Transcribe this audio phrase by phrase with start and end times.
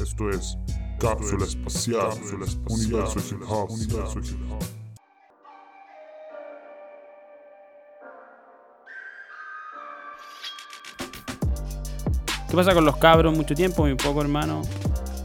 [0.00, 0.56] Esto es
[0.98, 2.08] Cápsula Espacial,
[2.70, 4.64] Universo Hip Hop, Universo Hip Hop.
[12.48, 13.36] ¿Qué pasa con los cabros?
[13.36, 14.62] Mucho tiempo, muy poco hermano.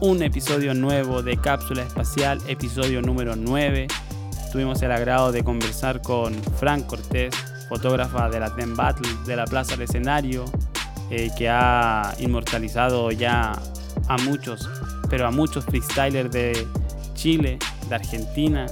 [0.00, 3.86] Un episodio nuevo de Cápsula Espacial, episodio número 9.
[4.52, 7.34] Tuvimos el agrado de conversar con Frank Cortés,
[7.70, 10.44] fotógrafa de la Ten Battle, de la Plaza del Escenario,
[11.10, 13.58] eh, que ha inmortalizado ya
[14.08, 14.68] a muchos,
[15.08, 16.66] pero a muchos freestylers de
[17.14, 18.66] Chile, de Argentina.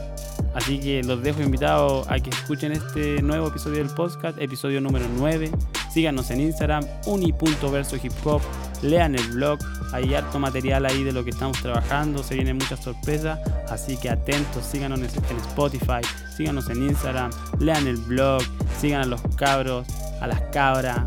[0.54, 5.06] Así que los dejo invitados a que escuchen este nuevo episodio del podcast, episodio número
[5.16, 5.50] 9.
[5.92, 8.40] Síganos en Instagram, uni.verso hip hop.
[8.82, 9.58] Lean el blog,
[9.92, 13.38] hay harto material ahí de lo que estamos trabajando, se vienen muchas sorpresas,
[13.70, 16.02] así que atentos, síganos en Spotify,
[16.36, 17.30] síganos en Instagram,
[17.60, 18.42] lean el blog,
[18.78, 19.86] sigan a los cabros,
[20.20, 21.00] a las cabras,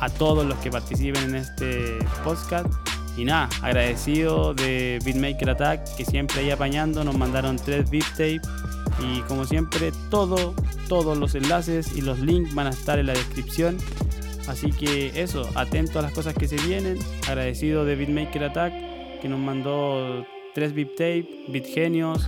[0.00, 2.89] a todos los que participen en este podcast.
[3.20, 8.40] Y nada, agradecido de Beatmaker Attack que siempre ahí apañando, nos mandaron tres beat tape
[8.98, 10.54] y como siempre todo,
[10.88, 13.76] todos los enlaces y los links van a estar en la descripción.
[14.48, 16.98] Así que eso, atento a las cosas que se vienen.
[17.28, 18.72] Agradecido de Beatmaker Attack
[19.20, 22.26] que nos mandó tres beat tape, beat genios,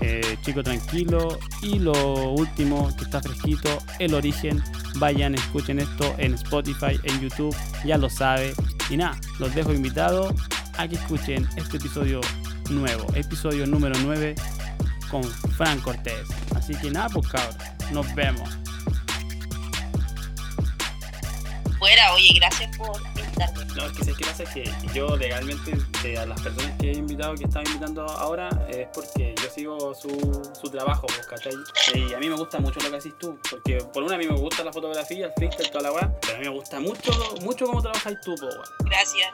[0.00, 4.62] eh, Chico Tranquilo y lo último que está fresquito, El Origen.
[4.96, 8.52] Vayan, escuchen esto en Spotify, en YouTube, ya lo sabe.
[8.90, 10.34] Y nada, los dejo invitados
[10.76, 12.20] a que escuchen este episodio
[12.70, 14.34] nuevo, episodio número 9
[15.10, 16.28] con Fran Cortés.
[16.54, 17.56] Así que nada, pues cabrón,
[17.92, 18.61] nos vemos.
[21.82, 23.64] Fuera, oye, gracias por invitarme.
[23.74, 25.72] No, es que sé que pasa es que yo legalmente
[26.04, 29.92] de a las personas que he invitado, que estaba invitando ahora, es porque yo sigo
[29.92, 30.08] su,
[30.60, 31.54] su trabajo, pues, ¿cachai?
[31.96, 34.28] Y a mí me gusta mucho lo que haces tú, porque por una a mí
[34.28, 37.10] me gusta la fotografía, el freestyle, toda la weá, pero a mí me gusta mucho,
[37.40, 38.68] mucho cómo trabajas tú, pues, weón.
[38.84, 39.32] Gracias.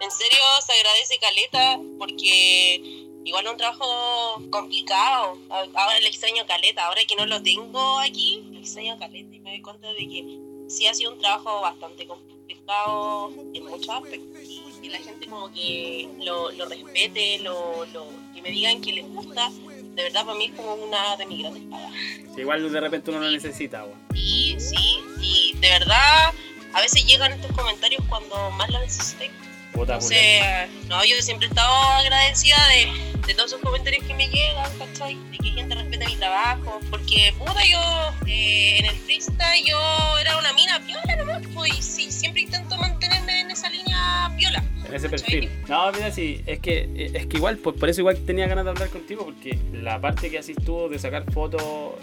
[0.00, 2.80] En serio, se agradece caleta porque
[3.26, 5.36] igual es un trabajo complicado.
[5.50, 9.50] Ahora le extraño caleta, ahora que no lo tengo aquí, le extraño caleta y me
[9.50, 14.42] doy cuenta de que sí ha sido un trabajo bastante complicado en muchos aspectos.
[14.42, 18.92] Y que la gente como que lo, lo respete, lo, lo, que me digan que
[18.92, 21.92] les gusta, de verdad para mí es como una de mis grandes pagas.
[22.36, 23.98] Igual de repente uno lo necesita, weón.
[24.14, 26.32] Y sí, y de verdad,
[26.72, 29.30] a veces llegan estos comentarios cuando más lo necesité.
[29.74, 30.40] Puta, Entonces,
[30.86, 35.18] no, yo siempre he estado agradecida de, de todos esos comentarios que me llegan, ¿cachai?
[35.32, 36.78] De que gente respeta mi trabajo.
[36.90, 37.80] Porque, puta, yo
[38.26, 42.76] eh, en el freestyle yo era una mina piola nomás, pues, y sí, siempre intento
[42.76, 44.62] mantenerme en esa línea piola.
[44.86, 45.50] En ese perfil.
[45.68, 48.70] No, mira, sí, es que, es que igual, pues por eso igual tenía ganas de
[48.72, 51.62] hablar contigo, porque la parte que haces tú de sacar fotos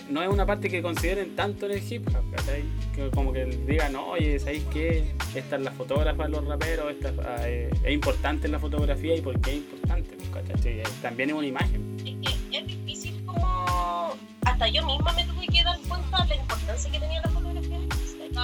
[0.09, 4.39] no es una parte que consideren tanto en el hip hop, como que digan, oye,
[4.39, 5.13] ¿sabéis qué?
[5.35, 9.15] Esta es la fotógrafa de los raperos, esta ah, eh, es importante en la fotografía
[9.15, 10.79] y por qué es importante, pues, ¿cachai?
[10.79, 11.97] Eh, también es una imagen.
[11.99, 12.15] Es
[12.49, 14.15] que es difícil como...
[14.45, 17.40] Hasta yo misma me tuve que dar cuenta de la importancia que tenía la fotografía.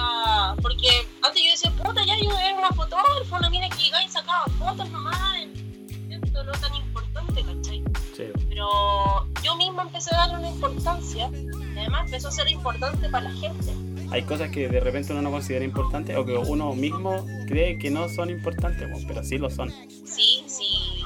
[0.00, 0.88] Ah, porque
[1.22, 4.44] antes yo decía, puta, ya yo era una fotógrafa, una mina que llegaba y sacaba
[4.58, 5.18] fotos nomás.
[6.08, 7.82] Esto no tan importante, ¿cachai?
[8.16, 8.24] Sí.
[8.48, 11.30] Pero yo misma empecé a darle una importancia.
[11.34, 13.74] Y además empezó a ser importante para la gente.
[14.10, 17.90] Hay cosas que de repente uno no considera importantes o que uno mismo cree que
[17.90, 19.70] no son importantes, pero sí lo son.
[20.04, 21.02] Sí, sí.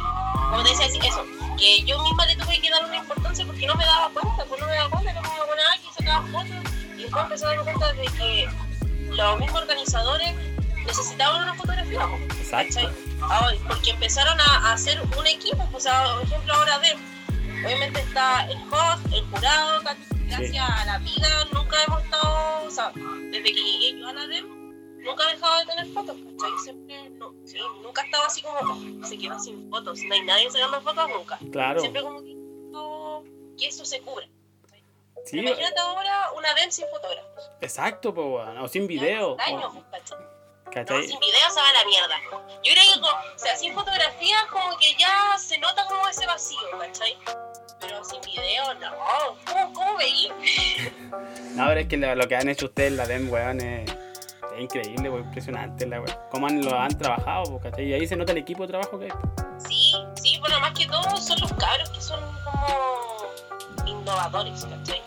[0.50, 1.24] Como te decía, sí, eso.
[1.58, 4.44] Que yo misma le tuve que dar una importancia porque no me daba cuenta.
[4.44, 6.72] Pues no me daba cuenta, no me daba cuenta que sacaba fotos.
[6.96, 8.71] Y después empecé a darme cuenta de que
[9.16, 10.34] los mismos organizadores
[10.86, 12.08] necesitaban una fotografía.
[12.08, 12.90] pues, Exacto.
[13.22, 15.66] Ahora, porque empezaron a, hacer un equipo.
[15.70, 16.96] Pues, o sea, por ejemplo, ahora de.
[17.64, 19.82] Obviamente está el host, el jurado,
[20.26, 22.92] gracias a la vida nunca hemos estado, o sea,
[23.30, 24.46] desde que llegué yo a la DEM,
[25.04, 26.58] nunca he dejado de tener fotos, ¿cachai?
[26.64, 30.22] Siempre, no, sí, nunca he estado así como, "Oh, se quedó sin fotos, no hay
[30.22, 31.38] nadie sacando fotos nunca.
[31.52, 31.80] Claro.
[31.80, 32.34] Siempre como que,
[33.58, 34.28] que eso se cubra.
[35.24, 37.50] Sí, Imagínate ahora una DEM sin fotógrafos.
[37.60, 39.36] exacto, weón, o sin video.
[39.36, 39.84] Daño,
[40.70, 41.06] ¿cachai?
[41.06, 42.16] Sin video se va a la mierda.
[42.62, 46.26] Yo creo que, con- o sea, sin fotografías como que ya se nota como ese
[46.26, 47.16] vacío, ¿cachai?
[47.80, 48.90] Pero sin video, no.
[49.46, 50.28] ¿Cómo, cómo veí?
[51.54, 53.90] No, pero es que lo, lo que han hecho ustedes en la DEM, weón, es,
[53.90, 56.16] es increíble, weón, impresionante, la weón.
[56.30, 57.84] Cómo han, lo han trabajado, po, ¿cachai?
[57.88, 59.10] Y ahí se nota el equipo de trabajo que hay.
[59.10, 59.18] po.
[59.68, 63.26] Sí, sí, bueno, más que todo son los cabros que son como
[63.86, 65.01] innovadores, ¿cachai?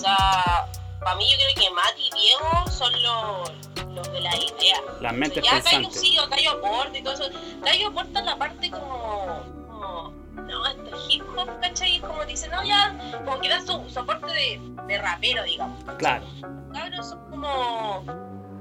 [0.00, 0.66] O sea,
[0.98, 3.52] para mí yo creo que Mati y Diego son los,
[3.94, 4.80] los de la idea.
[5.02, 6.00] Las mentes ya Cayo pensantes.
[6.00, 7.24] sí, o Cayo aporta y todo eso.
[7.62, 10.74] Cayo aporta la parte como, como no, es
[11.10, 11.96] hip hop, ¿cachai?
[11.96, 15.84] Es como dice, no, ya, como que da su, aporte de, de rapero, digamos.
[15.98, 16.24] Claro,
[16.72, 18.02] cabros son como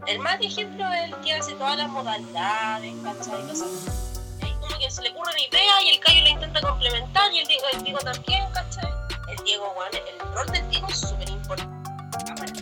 [0.06, 3.48] el más ejemplo es el que hace todas las modalidades, ¿cachai?
[3.48, 4.20] Cosas.
[4.42, 7.40] Ahí como que se le ocurre una idea y el Cayo la intenta complementar y
[7.40, 8.92] el Diego, el Diego también, ¿cachai?
[9.30, 11.00] El Diego, weón, el rol del Diego es
[11.50, 11.90] importante.
[12.26, 12.54] Cámara,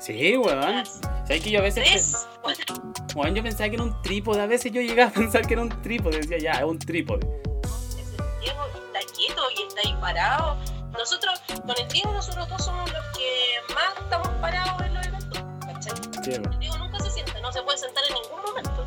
[0.00, 0.84] Sí, weón.
[1.26, 1.84] ¿Sabes que yo a veces...
[1.84, 2.26] tres,
[3.14, 4.42] Weón, yo pensaba que era un trípode.
[4.42, 6.18] A veces yo llegaba a pensar que era un trípode.
[6.18, 7.26] Decía, ya, es un trípode.
[7.26, 10.56] el Diego está quieto y está ahí parado.
[10.92, 15.38] Nosotros, con el Diego, nosotros dos somos los que más estamos parados en los eventos,
[15.60, 15.92] ¿cachai?
[16.24, 16.30] Sí.
[16.32, 18.86] El Diego nunca se sienta, no se puede sentar en ningún momento.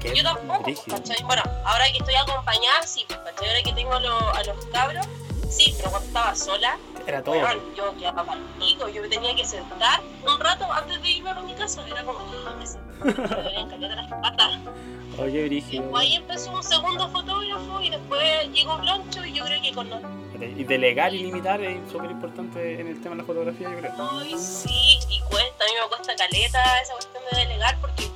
[0.00, 0.72] Qué Yo tampoco.
[0.88, 1.22] ¿cachai?
[1.24, 3.48] Bueno, ahora que estoy acompañada, sí, ¿cachai?
[3.48, 5.06] Ahora que tengo a, los- a los cabros,
[5.50, 7.36] sí, pero cuando estaba sola, Era todo.
[7.76, 11.54] yo quedaba partido, yo me tenía que sentar un rato antes de irme a mi
[11.54, 12.54] casa, era como, ah,
[13.04, 14.58] me caleta las patas.
[15.18, 19.72] Oye, después ahí empezó un segundo fotógrafo y después llegó Bloncho y yo creo que
[19.72, 20.00] con los
[20.40, 23.92] Y delegar y limitar es súper importante en el tema de la fotografía, yo creo.
[23.96, 28.10] Ay, sí, y cuesta, a mí me cuesta caleta esa cuestión de delegar porque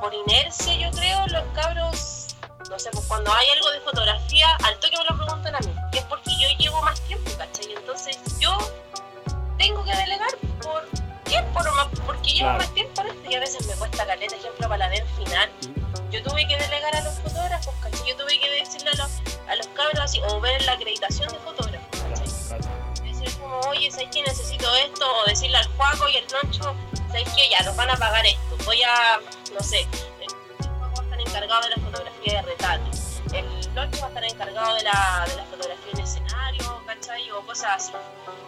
[0.00, 2.21] por inercia yo creo los cabros,
[2.72, 5.74] no sé, pues cuando hay algo de fotografía, al toque me lo preguntan a mí,
[5.92, 7.70] y es porque yo llevo más tiempo, ¿cachai?
[7.74, 8.56] Entonces yo
[9.58, 10.30] tengo que delegar
[10.62, 10.82] por
[11.24, 12.58] tiempo nomás, porque llevo Claro.
[12.58, 15.50] más tiempo en esto y a veces me cuesta caleta, ejemplo, para la del final.
[16.10, 18.08] Yo tuve que delegar a los fotógrafos, ¿cachai?
[18.08, 19.10] Yo tuve que decirle a los,
[19.48, 22.26] a los cabros así, o ver la acreditación de fotógrafo, ¿cachai?
[23.12, 25.06] Decir como, oye, ¿sabes que necesito esto?
[25.20, 26.74] O decirle al Juaco y al Loncho,
[27.08, 28.56] ¿sabes que Ya, nos van a pagar esto.
[28.64, 29.20] Voy a,
[29.52, 29.86] no sé,
[31.32, 32.90] encargado de la fotografía de retrato.
[33.32, 37.30] El Loncho va a estar encargado de la, de la fotografía en escenario, ¿cachai?
[37.30, 37.92] O cosas así.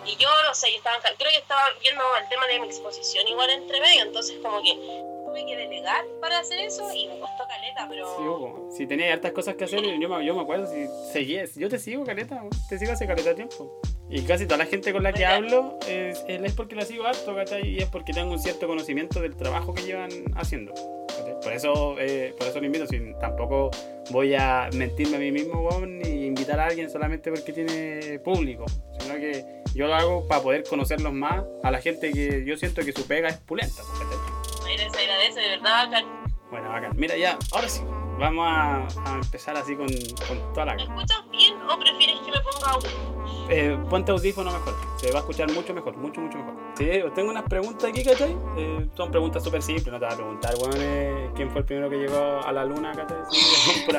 [0.04, 3.26] Y yo, no sé, yo estaba, creo que estaba viendo el tema de mi exposición
[3.26, 7.44] igual entre medio, entonces como que tuve que delegar para hacer eso y me costó
[7.48, 8.16] caleta, pero...
[8.18, 8.68] Sí, Hugo.
[8.76, 11.78] Si tenías hartas cosas que hacer, yo me, yo me acuerdo, si seguías, yo te
[11.78, 13.80] sigo, Caleta, te sigo hace Caleta de tiempo.
[14.10, 17.34] Y casi toda la gente con la que hablo es, es porque la sigo harto,
[17.34, 17.66] ¿cachai?
[17.66, 20.74] Y es porque tengo un cierto conocimiento del trabajo que llevan haciendo.
[21.24, 21.40] ¿Cachai?
[21.40, 23.70] Por eso, eh, por eso lo invito, si tampoco
[24.10, 28.64] voy a mentirme a mí mismo, weón, ni invitar a alguien solamente porque tiene público,
[28.98, 32.82] sino que yo lo hago para poder conocerlos más a la gente que yo siento
[32.82, 34.18] que su pega es pulenta, ¿cachai?
[34.66, 36.04] Mira, se agradece, de verdad, bacán.
[36.50, 36.92] Bueno, bacán.
[36.96, 37.82] Mira, ya, ahora sí,
[38.18, 39.88] vamos a, a empezar así con,
[40.28, 40.74] con toda la...
[40.74, 43.13] ¿Me escuchas bien o prefieres que me ponga audio?
[43.50, 46.54] Eh, ponte audífono mejor, se va a escuchar mucho mejor, mucho, mucho mejor.
[46.78, 48.34] Sí, tengo unas preguntas aquí, ¿cachai?
[48.56, 51.66] Eh, son preguntas súper simples, no te voy a preguntar, weón, eh, quién fue el
[51.66, 53.18] primero que llegó a la luna, ¿cachai?
[53.30, 53.40] Sí.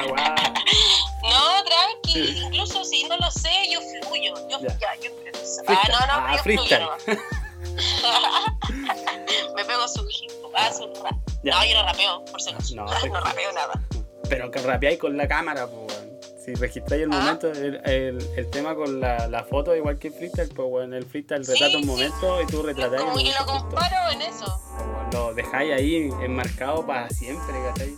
[1.25, 2.43] No, tranqui, Sí.
[2.45, 4.33] incluso si no lo sé, yo fluyo.
[4.47, 4.77] Yo, Ya.
[4.77, 4.95] ya.
[5.01, 5.61] yo improviso.
[5.67, 6.87] Ah, no, no, Ah, yo freestyle.
[7.03, 8.45] fluyo nomás.
[9.55, 11.15] Me pego su hip hop, ah, su rap.
[11.43, 12.75] No, yo no rapeo, por si acaso.
[12.75, 13.19] No, No, perfecto.
[13.21, 13.81] rapeo nada.
[14.29, 16.03] Pero que rapeáis con la cámara, pues.
[16.45, 17.19] Si registráis el Ah.
[17.19, 20.93] momento, el, el, el tema con la, la foto, igual que el freestyle, pues, weón,
[20.93, 21.89] el freestyle Sí, retrata un sí.
[21.89, 23.69] momento y tú retratáis el Como que momento lo justo.
[23.69, 24.61] comparo en eso.
[24.77, 27.95] Como lo dejáis ahí enmarcado para siempre, ¿cachai?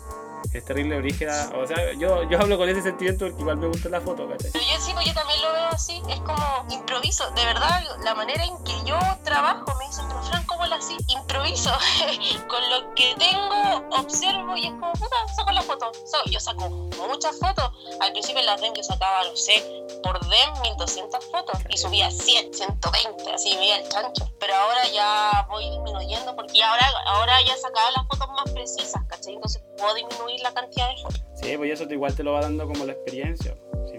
[0.54, 1.52] Es terrible brígida.
[1.56, 4.52] O sea, yo, yo hablo con ese sentimiento porque igual me gusta la foto, ¿cachai?
[4.52, 6.02] Pero yo sí, pues yo también lo veo así.
[6.10, 7.30] Es como improviso.
[7.32, 10.96] De verdad, la manera en que yo trabajo me dicen, pero Fran, ¿cómo lo así?
[11.08, 11.72] Improviso.
[12.48, 15.92] Con lo que tengo, observo y es como, puta, saco la foto.
[16.06, 17.72] So- yo saco muchas fotos.
[18.02, 19.64] Al principio en la DEM yo sacaba, no sé,
[20.04, 24.32] por DEM 1200 fotos y subía 100, 120, así veía el chancho.
[24.40, 29.34] Pero ahora ya voy disminuyendo porque ahora, ahora ya sacaba las fotos más precisas, ¿cachai?
[29.36, 31.24] Entonces puedo disminuir la cantidad de fotos.
[31.36, 33.56] Sí, pues eso te- igual te lo va dando como la experiencia.
[33.90, 33.98] Sí,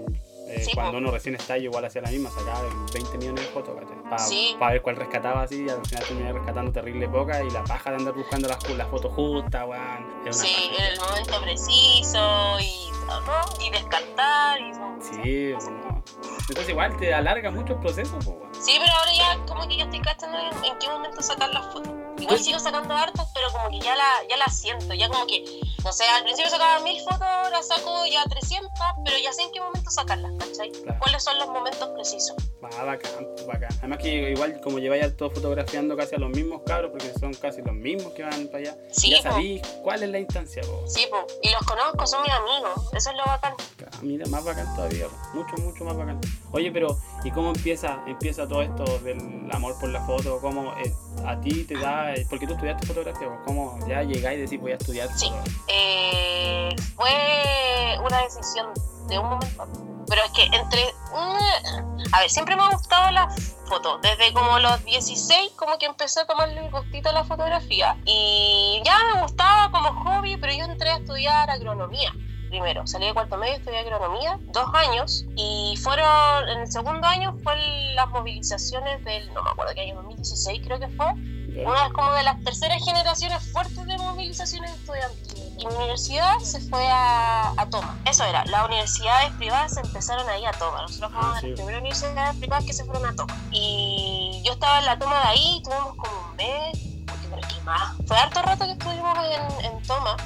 [0.49, 0.99] eh, Sí, cuando po.
[0.99, 3.75] uno recién está, yo igual hacía la misma, sacaba 20 millones de fotos.
[4.09, 4.57] Para Sí.
[4.59, 7.97] ver cuál rescataba así, y al final terminé rescatando terrible poca y la paja de
[7.97, 10.33] andar buscando las, las fotos justas, weón.
[10.33, 13.65] Sí, en el momento preciso y, ¿no?
[13.67, 14.61] y descartar.
[14.61, 16.03] Y, son- Sí, pues, no.
[16.49, 18.37] Entonces igual te alarga mucho el proceso, pues.
[18.65, 21.73] Sí, pero ahora ya como que ya estoy cachando en, en qué momento sacar las
[21.73, 21.93] fotos.
[22.19, 25.45] Igual sigo sacando hartas, pero como que ya la, ya la siento, ya como que,
[25.85, 28.71] no sé, al principio sacaba mil fotos, ahora saco ya 300,
[29.05, 30.71] pero ya sé en qué momento sacarlas, ¿cachai?
[30.73, 30.99] Claro.
[31.01, 32.37] ¿Cuáles son los momentos precisos?
[32.63, 33.71] Va, bacán, pues, bacán.
[33.79, 37.63] Además que igual como lleváis todo fotografiando casi a los mismos cabros, porque son casi
[37.63, 40.85] los mismos que van para allá, Sí, ya sabéis cuál es la instancia, po.
[40.87, 41.27] Sí, po.
[41.43, 43.55] y los conozco, son mis amigos, eso es lo bacán.
[44.03, 46.21] Mira, más bacán todavía, mucho, mucho más bacán.
[46.53, 50.41] Oye, pero ¿y cómo empieza, empieza todo esto del amor por la foto?
[50.41, 50.95] ¿Cómo eh,
[51.27, 53.39] a ti te da, eh, porque tú estudiaste fotografía, po?
[53.45, 55.31] ¿cómo ya llegáis y decís voy a estudiar Sí.
[55.69, 58.69] Eh, fue una decisión
[59.09, 59.69] de un momento.
[60.09, 60.85] Pero es que entre...
[61.13, 63.29] mm, A ver, siempre me ha gustado la
[63.67, 63.99] foto.
[63.99, 67.97] Desde como los 16 como que empecé a tomarle el gustito a la fotografía.
[68.07, 72.13] Y ya me gustaba como hobby, pero yo entré a estudiar agronomía.
[72.49, 77.35] Primero, salí de cuarto medio, estudié agronomía, dos años, y fueron, en el segundo año
[77.43, 77.55] fue
[77.95, 81.07] las movilizaciones del, no me acuerdo qué año, 2016 creo que fue,
[81.67, 85.53] una como de las terceras generaciones fuertes de movilizaciones estudiantiles.
[85.59, 87.99] y mi universidad se fue a, a Toma.
[88.05, 90.83] Eso era, las universidades privadas se empezaron a ir a Toma.
[90.83, 91.47] Nosotros fuimos Ah, a sí.
[91.49, 93.37] las primeras universidades privadas que se fueron a Toma.
[93.51, 97.55] Y yo estaba en la Toma de ahí, tuvimos como un mes, porque pero es
[97.55, 97.97] que más.
[98.07, 100.17] Fue harto rato que estuvimos en, en Toma.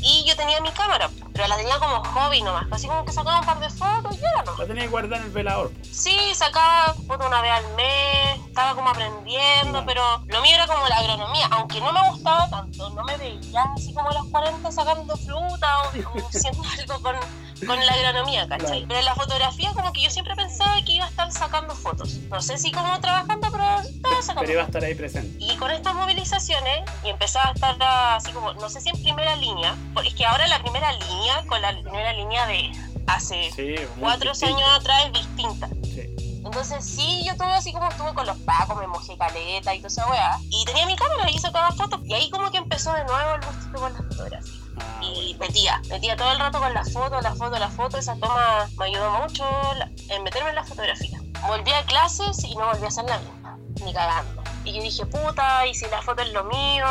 [0.00, 2.66] Y yo tenía mi cámara, pero la tenía como hobby nomás.
[2.70, 4.58] Así como que sacaba un par de fotos y era nomás.
[4.58, 5.72] La tenía que guardar en el velador.
[5.82, 10.86] Sí, sacaba fotos una vez al mes, estaba como aprendiendo, pero lo mío era como
[10.88, 14.70] la agronomía, aunque no me gustaba tanto, no me veía así como a los 40
[14.72, 17.16] sacando fruta o, o haciendo algo con,
[17.66, 18.66] con la agronomía, ¿cachai?
[18.68, 18.84] Claro.
[18.88, 22.14] Pero en la fotografía como que yo siempre pensaba que iba a estar sacando fotos.
[22.30, 25.36] No sé si como trabajando, pero estaba sacando Pero iba a estar ahí presente.
[25.44, 27.76] y con estas movilizaciones, y empezaba a estar
[28.16, 31.44] así como, no sé si en primera línea, porque es que ahora la primera línea,
[31.46, 32.70] con la primera línea de
[33.06, 34.56] hace Sí, cuatro distinto.
[34.56, 35.68] años atrás, es distinta.
[35.84, 36.14] Sí.
[36.44, 39.88] Entonces sí, yo tuve así como estuve con los pacos, me mojé caleta y toda
[39.88, 40.38] esa weá.
[40.50, 42.00] Y tenía mi cámara y sacaba fotos.
[42.04, 44.57] Y ahí como que empezó de nuevo el gustito con las fotografías.
[44.80, 45.38] Ah, Y bueno.
[45.40, 48.00] metía, metía todo el rato con las fotos, las fotos, las fotos.
[48.00, 49.44] Esa toma me ayudó mucho
[49.76, 51.20] la- en meterme en la fotografía.
[51.46, 54.42] Volví a clases y no volví a hacer la misma, ni cagando.
[54.64, 56.84] Y yo dije, puta, y si la foto es lo mío,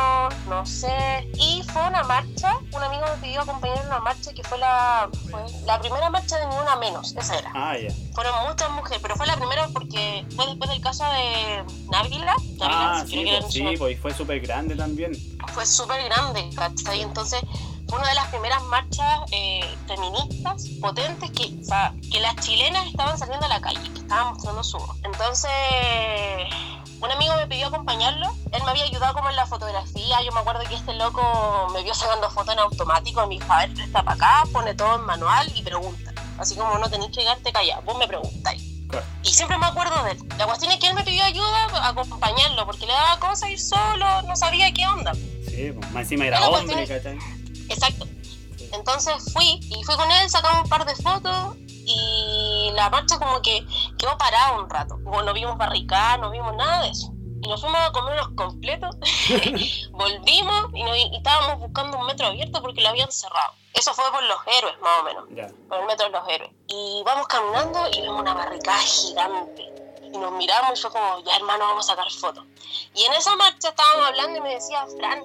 [0.47, 1.29] no sé.
[1.35, 5.07] Y fue una marcha, un amigo me pidió acompañar en una marcha que fue la,
[5.29, 7.89] fue la primera marcha de Ni Una Menos, esa era Ah, ya.
[8.15, 12.35] fueron muchas mujeres, pero fue la primera porque fue después del caso de Návila.
[12.61, 15.11] Ah, sí, pues, sí, pues, y fue súper grande también.
[15.53, 17.01] fue súper grande, ¿cachai?
[17.01, 17.41] Entonces
[17.87, 22.85] fue una de las primeras marchas eh, feministas potentes que, o sea, que las chilenas
[22.87, 24.97] estaban saliendo a la calle, que estaban mostrando su voz.
[25.03, 25.51] Entonces,
[26.99, 30.39] un amigo me pidió acompañarlo, él me había ayudado como en la fotografía, yo me
[30.39, 34.03] acuerdo que este loco me vio sacando fotos en automático, me dijo, a ver, presta
[34.03, 36.13] para acá, pone todo en manual y pregunta.
[36.37, 38.63] Así como no tenéis que quedarte callado, vos me preguntáis.
[38.89, 39.05] Claro.
[39.23, 40.19] Y siempre me acuerdo de él.
[40.37, 43.59] La cuestión es que él me pidió ayuda a acompañarlo, porque le daba cosa ir
[43.59, 45.13] solo, no sabía qué onda.
[45.13, 47.17] Sí, pues, más encima era hombre, ¿cachai?
[47.69, 48.05] Exacto.
[48.73, 51.55] Entonces fui y fui con él, sacamos un par de fotos
[51.85, 53.65] y la marcha como que
[53.97, 54.95] quedó parada un rato.
[55.03, 57.11] Como no vimos barricada, no vimos nada de eso.
[57.41, 58.95] Y nos fuimos a comer unos completos,
[59.91, 63.53] volvimos y, nos- y estábamos buscando un metro abierto porque lo habían cerrado.
[63.73, 65.25] Eso fue por los héroes, más o menos,
[65.69, 66.51] por el metro de los héroes.
[66.67, 69.65] Y vamos caminando y vemos una barricada gigante.
[70.11, 72.43] Y nos miramos y fue como, ya hermano, vamos a sacar fotos.
[72.95, 75.19] Y en esa marcha estábamos hablando y me decía, Fran,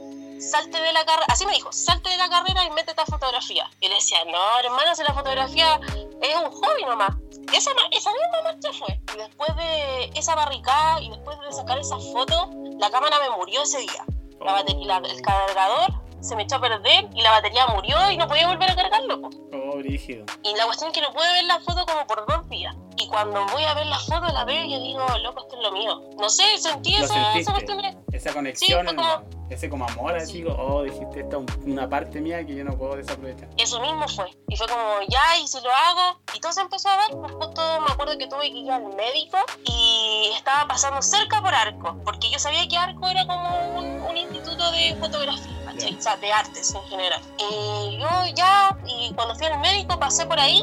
[0.51, 3.71] salte de la carrera, así me dijo, salte de la carrera y métete a fotografía.
[3.81, 5.81] Y le decía, no, hermano, si la fotografía
[6.21, 7.11] es un hobby nomás.
[7.53, 9.01] Esa, esa misma marcha fue.
[9.15, 13.63] Y después de esa barricada y después de sacar esas fotos, la cámara me murió
[13.63, 14.05] ese día.
[14.41, 18.27] La batería, el cargador se me echó a perder y la batería murió y no
[18.29, 19.21] podía volver a cargarlo.
[19.21, 19.31] po.
[19.53, 20.25] Oh, brígido.
[20.43, 22.75] Y la cuestión es que no pude ver la foto como por dos días.
[22.97, 25.63] Y cuando voy a ver la foto, la veo y yo digo, loco, esto es
[25.63, 26.01] lo mío.
[26.19, 27.81] No sé, sentí esa, esa cuestión.
[28.13, 30.45] Esa conexión, fue como- ese como amor, así, Sí.
[30.49, 33.49] oh, dijiste, esta es una parte mía que yo no puedo desaprovechar.
[33.59, 34.27] Eso mismo fue.
[34.49, 36.21] Y fue como, ya, y si lo hago.
[36.35, 37.11] Y todo se empezó a dar.
[37.11, 41.55] Pues justo me acuerdo que tuve que ir al médico y estaba pasando cerca por
[41.55, 41.97] Arco.
[42.05, 46.83] Porque yo sabía que Arco era como un, un instituto de fotografía, de artes en
[46.85, 47.21] general.
[47.39, 50.63] Y yo ya, y cuando fui al médico pasé por ahí.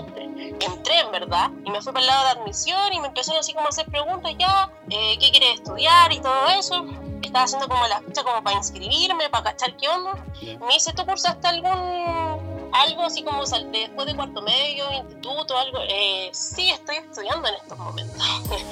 [0.59, 3.53] Entré, en verdad, y me fui para el lado de admisión y me empezaron así
[3.53, 6.85] como a hacer preguntas ya, eh, ¿qué quieres estudiar y todo eso?
[7.21, 10.13] Estaba haciendo como la ficha como para inscribirme, para cachar qué onda.
[10.41, 12.38] Me dice, ¿tú cursaste algún
[12.73, 15.79] algo así como sal- después de cuarto medio, instituto, algo?
[15.89, 18.17] Eh, sí, estoy estudiando en estos momentos.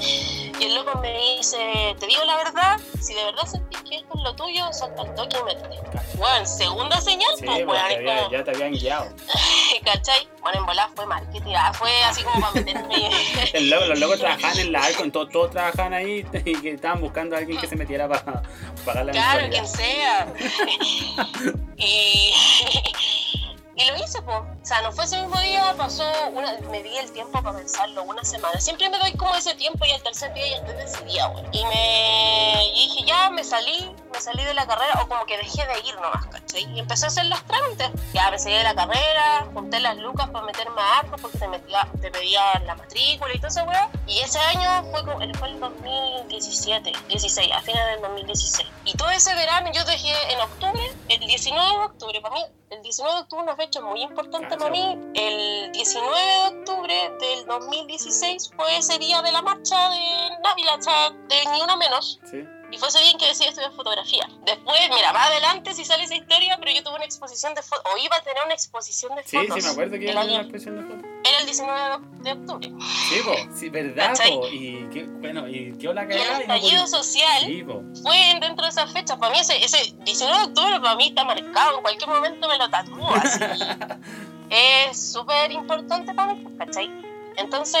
[0.00, 4.14] y el loco me dice, te digo la verdad, si de verdad sentís que esto
[4.16, 5.76] es lo tuyo, salta al toque y métete.
[6.16, 9.08] Bueno, segunda señal, Sí, pues, pues, weón, te es había- como- ya te habían guiado.
[9.84, 10.28] ¿cachai?
[10.40, 13.10] Bueno, en volada fue marketing, fue así como para meterme...
[13.52, 17.00] El loco- los locos trabajaban en la Arcon, todos, todos trabajaban ahí y que estaban
[17.00, 18.42] buscando a alguien que se metiera para
[18.84, 20.34] pagar la Claro, mensualidad.
[20.34, 21.64] quien sea.
[21.76, 22.32] y,
[23.78, 24.38] y lo hice, pues.
[24.38, 28.02] O sea, no fue ese mismo día, pasó, una, me di el tiempo para pensarlo,
[28.02, 28.60] una semana.
[28.60, 31.44] Siempre me doy como ese tiempo y al tercer día ya estoy decidida, güey.
[31.52, 35.38] Y me y dije, ya me salí, me salí de la carrera, o como que
[35.38, 36.64] dejé de ir nomás, ¿cachai?
[36.74, 37.90] Y empecé a hacer los trámites.
[38.12, 41.48] Ya me salí de la carrera, junté las lucas para meterme a arco porque te,
[41.48, 43.78] metía, te pedían la matrícula y todo eso, güey.
[44.06, 48.68] Y ese año fue, como, fue el 2017, 16, a fines del 2016.
[48.84, 52.82] Y todo ese verano yo dejé en octubre, el 19 de octubre, para mí, el
[52.82, 54.96] 19 de octubre una fecha muy importante para mí.
[55.14, 59.98] El 19 de octubre del 2016 fue ese día de la marcha de
[60.80, 62.20] sea, de ni una menos.
[62.30, 62.44] Sí.
[62.70, 64.28] Y fue ese día en que decidí estudiar fotografía.
[64.44, 67.90] Después, mira, más adelante si sale esa historia, pero yo tuve una exposición de fotos,
[67.94, 69.56] o iba a tener una exposición de Sí, fotos.
[69.56, 71.07] sí, me acuerdo que el era una año- expresión de foto.
[71.24, 72.72] Era el 19 de octubre.
[73.08, 74.46] Sí, po, sí, verdad, po.
[74.48, 76.16] Y qué, bueno, y qué el cagada.
[76.16, 77.64] y no estallido podía- social Sí,
[78.02, 79.18] fue dentro de esas fechas.
[79.18, 81.76] Para mí ese, ese 19 de octubre para mí está marcado.
[81.76, 83.40] En cualquier momento me lo tatúo así.
[84.50, 86.90] es súper importante para mí, ¿cachai?
[87.36, 87.80] Entonces,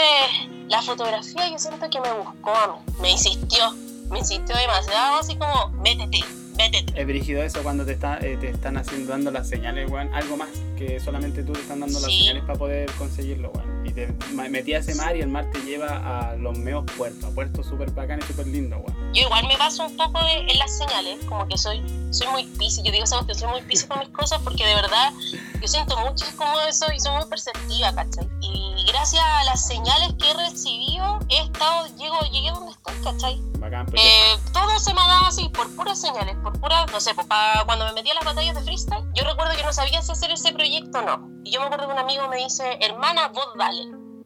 [0.68, 3.72] la fotografía yo siento que me buscó a mí, me insistió,
[4.08, 6.20] me insistió demasiado, así como, métete,
[6.56, 7.00] métete.
[7.00, 10.14] Es brígido eso cuando te, está, eh, te están haciendo dando las señales, weón.
[10.14, 12.18] Algo más que solamente tú te están dando las Sí.
[12.20, 13.86] señales para poder conseguirlo, weón.
[13.86, 14.06] Y te
[14.50, 17.66] metí a ese mar y el mar te lleva a los meos puertos, a puertos
[17.66, 19.12] súper bacanes súper lindos, weón.
[19.14, 21.82] Yo igual me baso un poco de- en las señales, como que soy,
[22.12, 24.74] soy muy piscis, yo digo esa cuestión, soy muy piscis con mis cosas porque de
[24.74, 25.12] verdad
[25.60, 28.28] yo siento mucho como eso y soy muy perceptiva, ¿cachai?
[28.42, 33.40] Y gracias a las señales que he recibido, he estado, llego, llegué donde estoy, ¿cachai?
[33.58, 37.00] Bacán, porque Eh, todo se me ha dado así, por puras señales, por puras, no
[37.00, 39.72] sé, pues, pa- cuando me metí a las batallas de freestyle, yo recuerdo que no
[39.72, 41.28] sabía si hacer ese proyecto o no.
[41.44, 43.82] Y yo me acuerdo que un amigo me dice, hermana, vos dale.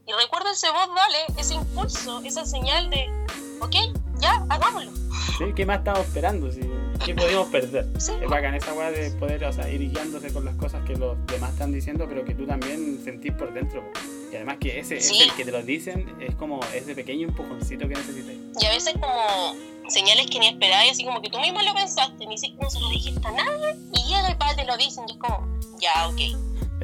[0.07, 3.07] Y recuerdo ese vos dale, ese impulso, esa señal de,
[3.61, 3.75] ok,
[4.19, 4.91] ya, hagámoslo.
[5.39, 6.51] sí, ¿qué más estamos esperando?
[6.51, 6.61] Si,
[7.05, 7.87] ¿Qué podíamos perder?
[8.01, 8.13] Sí.
[8.21, 11.17] Es bacán esa weá de poder o sea, ir guiándose con las cosas que los
[11.27, 13.85] demás están diciendo, pero que tú también sentís por dentro.
[14.33, 15.15] Y además que ese, Sí.
[15.17, 18.35] ese el que te lo dicen es como ese pequeño empujoncito que necesitas.
[18.61, 19.55] Y a veces como
[19.89, 22.89] señales que ni esperáis, así como que tú mismo lo pensaste, ni siquiera se lo
[22.89, 25.47] dijiste a nadie, y llega y pa, te lo dicen, y es como,
[25.83, 26.21] ya, ok,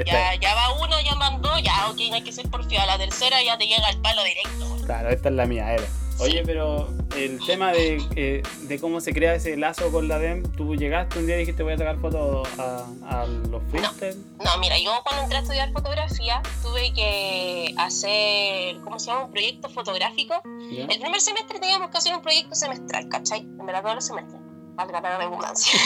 [0.05, 2.99] ya, ya va uno, ya van dos, ya, ok, no hay que ser porfiado, la
[2.99, 4.69] tercera ya te llega el palo directo.
[4.69, 4.83] güey.
[4.83, 5.85] Claro, esta es la mía, era.
[6.21, 10.43] Oye, pero el tema de, eh, de cómo se crea ese lazo con la DEM,
[10.57, 14.17] tú llegaste un día y dijiste voy a sacar fotos a, a los freestyle.
[14.45, 19.27] No, mira, yo cuando entré a estudiar fotografía tuve que hacer, ¿cómo se llama?
[19.27, 20.43] Un proyecto fotográfico.
[20.73, 20.87] ¿ya?
[20.87, 23.43] El primer semestre teníamos que hacer un proyecto semestral, ¿cachai?
[23.43, 24.41] En verdad todos los semestres,
[24.79, 25.79] valga la redundancia.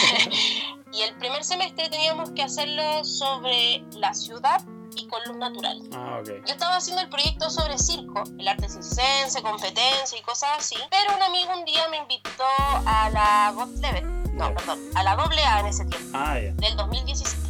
[0.93, 4.63] y el primer semestre teníamos que hacerlo sobre la ciudad
[4.95, 5.81] y con luz natural.
[5.95, 6.29] Ah, ok.
[6.47, 11.17] Yo estaba haciendo el proyecto sobre circo, el arte circense, competencia y cosas así, pero
[11.17, 12.45] un amigo un día me invitó
[12.87, 14.55] a la God Level, no, Ya.
[14.55, 16.53] perdón, a la doble A en ese tiempo Ah, ya.
[16.53, 17.43] del 2017.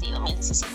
[0.00, 0.74] Sí, 2017.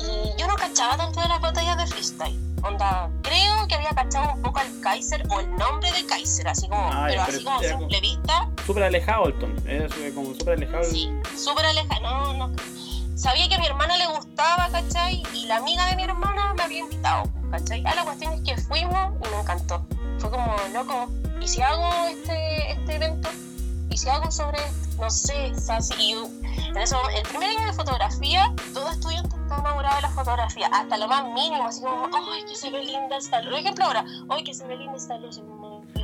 [0.00, 2.38] Y yo no cachaba tanto de las batallas de freestyle.
[2.62, 6.68] Onda, creo que había cachado un poco al Kaiser o el nombre de Kaiser, así
[6.68, 9.54] como, Ah, pero así como a simple vista, Súper alejado, Alton.
[9.66, 10.82] Era su- como súper alejado.
[10.84, 12.00] el- sí, súper alejada.
[12.00, 12.52] No, no.
[13.16, 15.22] Sabía que a mi hermana le gustaba, ¿cachai?
[15.34, 17.82] Y la amiga de mi hermana me había invitado, ¿cachai?
[17.86, 19.84] Ah, la cuestión es que fuimos y me encantó.
[20.18, 23.28] Fue como, loco, ¿y si hago este, este evento?
[23.98, 24.60] ¿Y si hago sobre,
[25.00, 25.92] no sé, así?
[25.98, 26.26] Y yo-
[26.68, 30.68] en ese momento, el primer año de fotografía, todo estudiante está enamorado de la fotografía,
[30.72, 33.50] hasta lo más mínimo, así como, ¡ay, que se ve linda esta luz!
[33.50, 35.40] Por ejemplo, ahora, ¡ay, que se ve linda esta luz!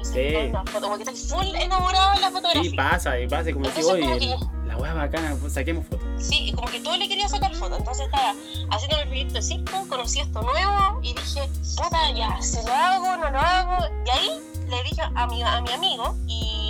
[0.02, 0.34] Sí.
[0.72, 2.62] Foto, como que estás full enamorado de la fotografía.
[2.68, 3.52] Sí, pasa, y pasa.
[3.52, 6.08] Como que, Entonces, oye, como el- la hueá bacana, pues, saquemos fotos.
[6.18, 7.78] Sí, y como que todo le quería sacar fotos.
[7.78, 8.34] Entonces estaba
[8.72, 13.16] haciendo el proyecto de circo, conocí esto nuevo y dije, puta, ya, si lo hago,
[13.18, 13.84] no lo hago.
[14.04, 14.30] Y ahí
[14.68, 16.63] le dije a mi, a mi amigo y,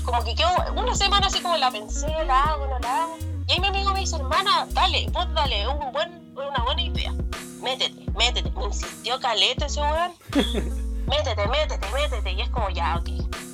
[0.00, 3.18] y como que quedó una semana así como la pensé, la hago, no la hago.
[3.46, 6.82] Y ahí mi amigo me dice, hermana, dale, vos dale, es un buen, una buena
[6.82, 7.12] idea.
[7.60, 8.50] Métete, métete.
[8.50, 10.12] Me insistió caleta ese weón.
[11.06, 12.32] métete, métete, métete.
[12.32, 13.08] Y es como, ya, ok,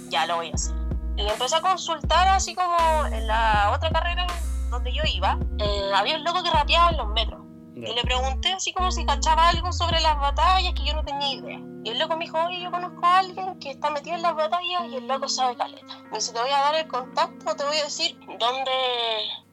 [0.08, 0.74] ya lo voy a hacer.
[1.16, 4.26] Y empecé a consultar así como en la otra carrera
[4.70, 7.40] donde yo iba, eh, había un loco que rapeaba en los metros.
[7.76, 11.34] Y le pregunté así como si cachaba algo sobre las batallas que yo no tenía
[11.34, 11.60] idea.
[11.84, 14.34] Y el loco me dijo, oye, yo conozco a alguien que está metido en las
[14.34, 15.94] batallas y el loco sabe caleta.
[16.16, 18.72] Y si te voy a dar el contacto, te voy a decir dónde,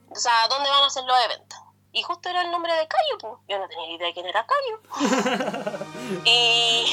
[0.10, 1.60] o sea, dónde van a hacer los eventos.
[1.92, 3.34] Y justo era el nombre de Cayo, pues.
[3.50, 5.76] Yo no tenía idea de quién era Cayo.
[6.24, 6.86] y,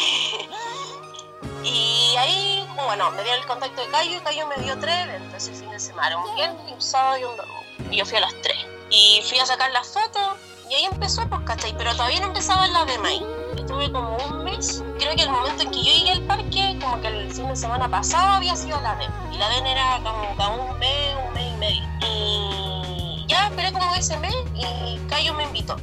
[1.63, 5.45] y ahí, bueno, me dieron el contacto de Cayo y Cayo me dio tres eventos
[5.45, 7.63] ese fin de semana, un viernes, un sábado y un domingo.
[7.89, 8.67] Y yo fui a las tres.
[8.91, 11.75] Y fui a sacar las fotos y ahí empezó, pues, ¿cachai?
[11.77, 13.21] Pero todavía no empezaba la de May.
[13.57, 14.85] Estuve como un mes.
[15.01, 17.57] Creo que el momento en que yo llegué al parque, como que el fin de
[17.57, 19.11] semana pasado había sido la DEM.
[19.33, 21.83] Y la DEM era como un mes, un mes y medio.
[22.07, 25.77] Y ya esperé como ese mes y Cayo me invitó.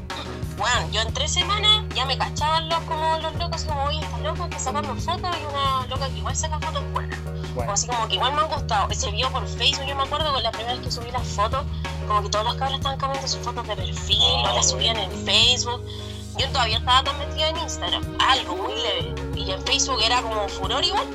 [0.57, 4.17] Bueno, yo en tres semanas ya me cachaban los, como los locos, como, oye, esta
[4.19, 7.19] loca que sacando fotos y una loca que igual saca fotos buenas.
[7.57, 8.87] Bueno, así como que igual me han gustado.
[8.93, 11.63] Se vio por Facebook, yo me acuerdo que la primera vez que subí las fotos,
[12.07, 14.97] como que todos los cabros estaban cambiando sus fotos de perfil, Ah, o las subían
[14.97, 15.81] en Facebook.
[16.37, 19.15] Yo todavía estaba tan metida en Instagram, algo muy leve.
[19.35, 21.05] Y en Facebook era como furor igual.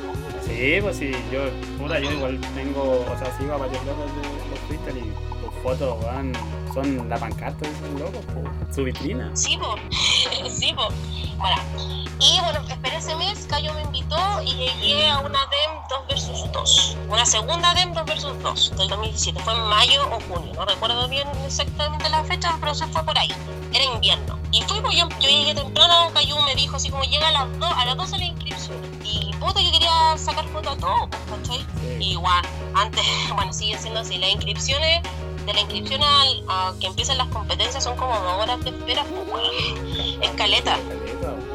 [0.45, 1.43] sí, pues sí, yo,
[1.79, 5.13] puta, yo igual tengo, o sea, sigo a varios locos de los freestyle y
[5.45, 6.33] tus fotos, weón,
[6.73, 9.31] son la pancarta de esos locos, po, su vitrina.
[9.35, 9.77] Sí, po.
[10.51, 10.89] sí, po.
[11.39, 11.57] Bueno,
[12.21, 16.53] y bueno, esperé ese mes, Cayo me invitó y llegué a una DEM 2 versus
[16.53, 16.97] 2.
[17.09, 19.41] Una segunda DEM 2 versus 2 del 2017.
[19.41, 23.19] Fue en mayo o junio, no recuerdo bien exactamente la fecha, pero se fue por
[23.19, 23.31] ahí.
[23.73, 24.39] Era invierno.
[24.53, 27.59] Y fui, pues yo, yo llegué temprano, Cayo me dijo así como llega a las
[27.59, 28.79] 2, a las 12 la inscripción.
[29.05, 31.67] Y puta, yo quería sacar foto a todo, ¿cachai?
[31.99, 33.05] Y igual, antes,
[33.35, 35.03] bueno, sigue siendo así, las inscripciones
[35.47, 39.05] de la inscripción al, a que empiezan las competencias son como dos horas de espera,
[39.05, 39.45] pues.
[40.21, 40.79] Escaleta.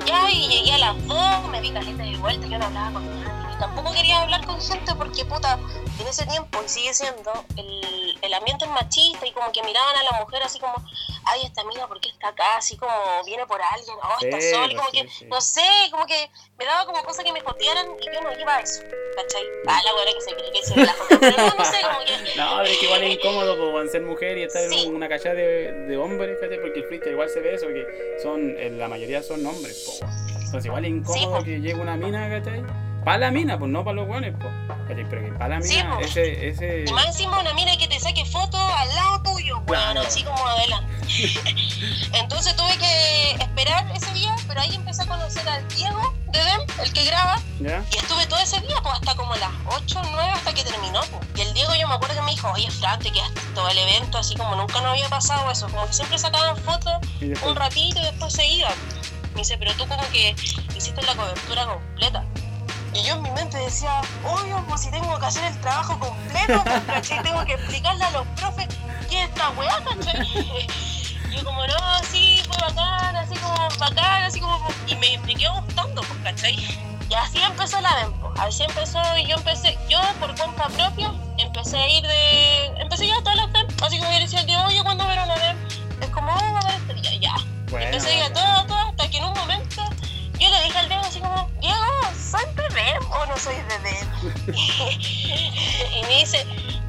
[0.06, 3.17] Ya, y llegué a las dos, me di caleta de vuelta, yo no hablaba con
[3.60, 5.60] tampoco quería hablar con gente porque, puta,
[6.00, 9.96] en ese tiempo, y sigue siendo, el, el ambiente es machista y como que miraban
[9.96, 10.74] a la mujer así como,
[11.26, 12.58] ay, esta amiga, ¿por qué está acá?
[12.58, 12.92] Así como,
[13.26, 15.26] viene por alguien, oh, está Sí, sola, y como sí, que, sí.
[15.26, 18.56] no sé, como que me daba como cosa que me jotearan y yo no iba
[18.56, 18.82] a eso,
[19.16, 19.44] ¿cachai?
[19.68, 22.18] Ah, la buena que se cree que se la pero no, no sé, como que...
[22.38, 25.36] No, pero es que igual es incómodo po, ser mujer y estar en una cachada
[25.36, 26.62] de, de hombres, ¿cachai?
[26.62, 27.86] Porque el freestyle igual se ve eso, que
[28.22, 30.06] son, eh, la mayoría son hombres, po.
[30.36, 32.64] Entonces igual es incómodo que llegue una mina, ¿cachai?
[33.04, 34.48] Para la mina, pues no para los po.
[34.88, 35.08] ¿cachai?
[35.10, 36.86] Pero que para la mina, ese, ese...
[36.88, 40.46] Y más encima una mina que te saque fotos al lado tuyo, bueno, así como
[40.48, 40.94] adelante.
[42.14, 46.62] Entonces tuve que esperar ese día, pero ahí empecé a conocer al Diego de Dem,
[46.84, 47.84] el que graba, ¿Ya?
[47.92, 51.00] y estuve todo ese día, pues hasta como las 8 o 9 hasta que terminó.
[51.12, 51.28] pues.
[51.36, 53.78] Y el Diego yo me acuerdo que me dijo, oye Fran, te quedaste todo el
[53.78, 56.94] evento, así como nunca nos había pasado eso, como que siempre sacaban fotos
[57.46, 58.74] un ratito y después se iban.
[59.34, 60.36] Me dice, pero tú como que
[60.76, 62.26] hiciste la cobertura completa.
[62.98, 66.64] Y yo en mi mente decía, obvio, pues si tengo que hacer el trabajo completo,
[66.64, 67.22] pues, ¿cachai?
[67.24, 68.68] Tengo que explicarle a los profes
[69.08, 70.28] qué es esta weá, ¿cachai?
[71.30, 74.68] Y yo como, no, sí, fue bacán, así como bacán, así como...
[74.88, 76.56] Y me, quedó gustando, pues, ¿cachai?
[76.56, 78.34] Y así empezó la demo.
[78.40, 82.66] Así empezó y yo empecé, yo por cuenta propia, empecé a ir de...
[82.82, 85.26] Empecé ya a todas las dem, así como yo decía Diego, oye, ¿cuándo ver a
[85.28, 85.58] la dem?
[86.02, 87.36] Es como, oh, va a ver día, ya.
[87.70, 89.84] Bueno, Empecé a ir a todo, hasta que en un momento
[90.50, 91.78] yo le dije al Diego así como, Diego,
[92.32, 93.98] ¿soy bebé o no soy bebé?
[96.00, 96.46] y me dice,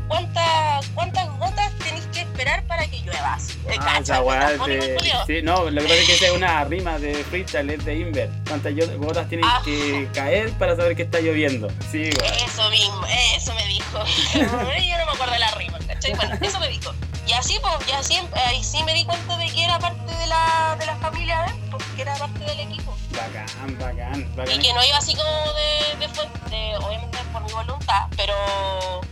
[0.08, 3.34] ¿cuántas, cuántas gotas tenéis que esperar para que llueva?
[3.34, 4.22] Así, Ah, esa
[4.66, 4.96] de...
[5.26, 7.94] Sí, no, lo que pasa es que esa es una rima de freestyle, es de
[7.98, 8.30] Inver.
[8.48, 9.60] ¿Cuántas gotas tienen Ah.
[9.64, 11.68] que caer para saber que está lloviendo?
[11.90, 12.10] Sí.
[12.44, 13.00] Eso mismo,
[13.36, 13.98] eso me dijo.
[14.34, 16.14] yo no me acuerdo de la rima, ¿cachai?
[16.14, 16.92] Bueno, eso me dijo.
[17.26, 20.26] Y así, pues, y así, ahí sí me di cuenta de que era parte de
[20.28, 21.54] la, de la familia, ¿eh?
[21.70, 22.96] Porque era parte del equipo.
[23.32, 24.62] Bacán, bacán, Y bacán.
[24.62, 28.34] que no iba así como de, de, de- obviamente por mi voluntad, pero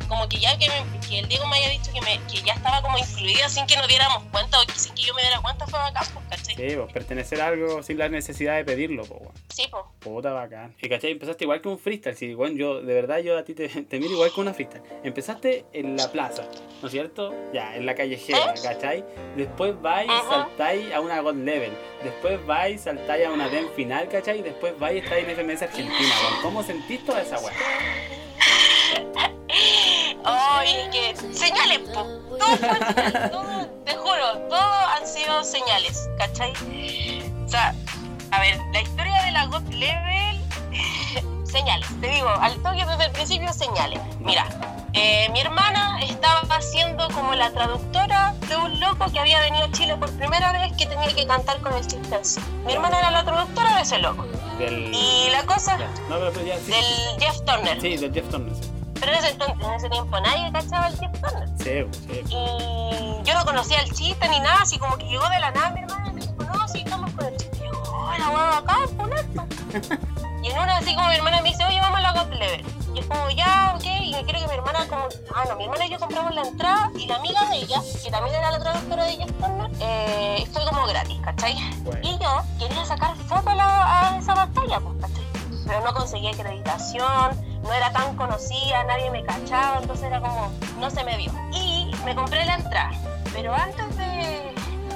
[0.09, 2.55] como que ya que, me- que el Diego me haya dicho que, me, que ya
[2.55, 5.41] estaba como incluida sin que nos diéramos cuenta o que sin que yo me diera
[5.41, 6.05] cuenta fue bacán,
[6.47, 6.71] ¿cachai?
[6.71, 9.33] Sí, pues, pertenecer a algo sin la necesidad de pedirlo, pues, weón.
[9.49, 9.83] Sí, pues.
[10.01, 10.75] Puta bacán.
[10.81, 12.17] Y cachai, empezaste igual que un freestyle.
[12.17, 14.83] Sí, bueno, yo, de verdad, yo a ti te, te miro igual que una freestyle.
[15.05, 16.49] Empezaste en la plaza,
[16.81, 17.35] ¿no es cierto?
[17.53, 18.61] Ya, en la callejera, ¿Eh?
[18.63, 19.05] ¿cachai?
[19.37, 20.49] Después vais, Ajá.
[20.49, 21.73] saltáis a una God Level.
[22.03, 24.41] Después vais, saltáis a una DEM final, ¿cachai?
[24.41, 26.43] Y después vais, estáis en FMS Argentina, weón.
[26.43, 27.53] ¿Cómo sentís toda esa weá?
[30.27, 32.05] Ay, que señales, po.
[32.37, 36.53] Todo fue todo, te juro, todo han sido señales, ¿cachai?
[37.45, 37.75] O sea,
[38.33, 40.41] a ver, la historia de la God Level,
[41.45, 44.01] señales, te digo, al toque desde el principio señales.
[44.21, 44.47] Mira,
[44.93, 49.71] eh, mi hermana estaba haciendo como la traductora de un loco que había venido a
[49.73, 52.41] Chile por primera vez que tenía que cantar con el Chistense.
[52.65, 54.25] Mi hermana era la traductora de ese loco.
[54.59, 54.93] Del...
[54.93, 55.87] Y la cosa Ya.
[56.09, 56.73] No, pero, pero ya, sí.
[56.73, 57.81] del Jeff Turner.
[57.81, 58.55] Sí, del Jeff Turner.
[58.55, 61.49] Sí, Pero en ese, en ese tiempo nadie cachaba al Jeff Turner.
[61.59, 62.23] sí, sí.
[62.31, 65.71] Y yo no conocía el chiste ni nada, así como que llegó de la nada
[65.71, 67.57] mi hermana y me dijo, no, sí, estamos con el chiste.
[67.59, 69.47] Y yo, oh, la hueá acá, por esto.
[70.43, 72.65] Y en una así como mi hermana me dice, oye, vamos a la God Level.
[72.95, 75.87] Y es como, ya, ok, y quiero que mi hermana como, ah, no, mi hermana
[75.87, 79.05] y yo compramos la entrada y la amiga de ella, que también era la traductora
[79.07, 81.57] de Jeff Turner, eh, fue como gratis, ¿cachai?
[81.83, 82.01] Bueno.
[82.09, 85.25] Y yo quería sacar foto a, la- a esa batalla, pues, ¿cachai?
[85.67, 90.91] Pero no conseguí acreditación, no era tan conocida, nadie me cachaba, entonces era como, no
[90.91, 91.33] se me vio.
[91.53, 92.93] Y me compré la entrada,
[93.33, 94.55] pero antes de,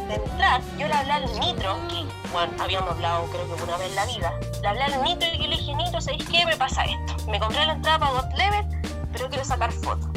[0.08, 3.96] entrar, yo le hablé al Nitro, que, bueno, habíamos hablado creo que una vez en
[3.96, 6.44] la vida, le hablé al Nitro y le dije, Nitro, ¿sabéis qué?
[6.46, 7.30] Me pasa esto.
[7.30, 8.66] Me compré la entrada para God Level,
[9.12, 10.10] pero quiero sacar fotos.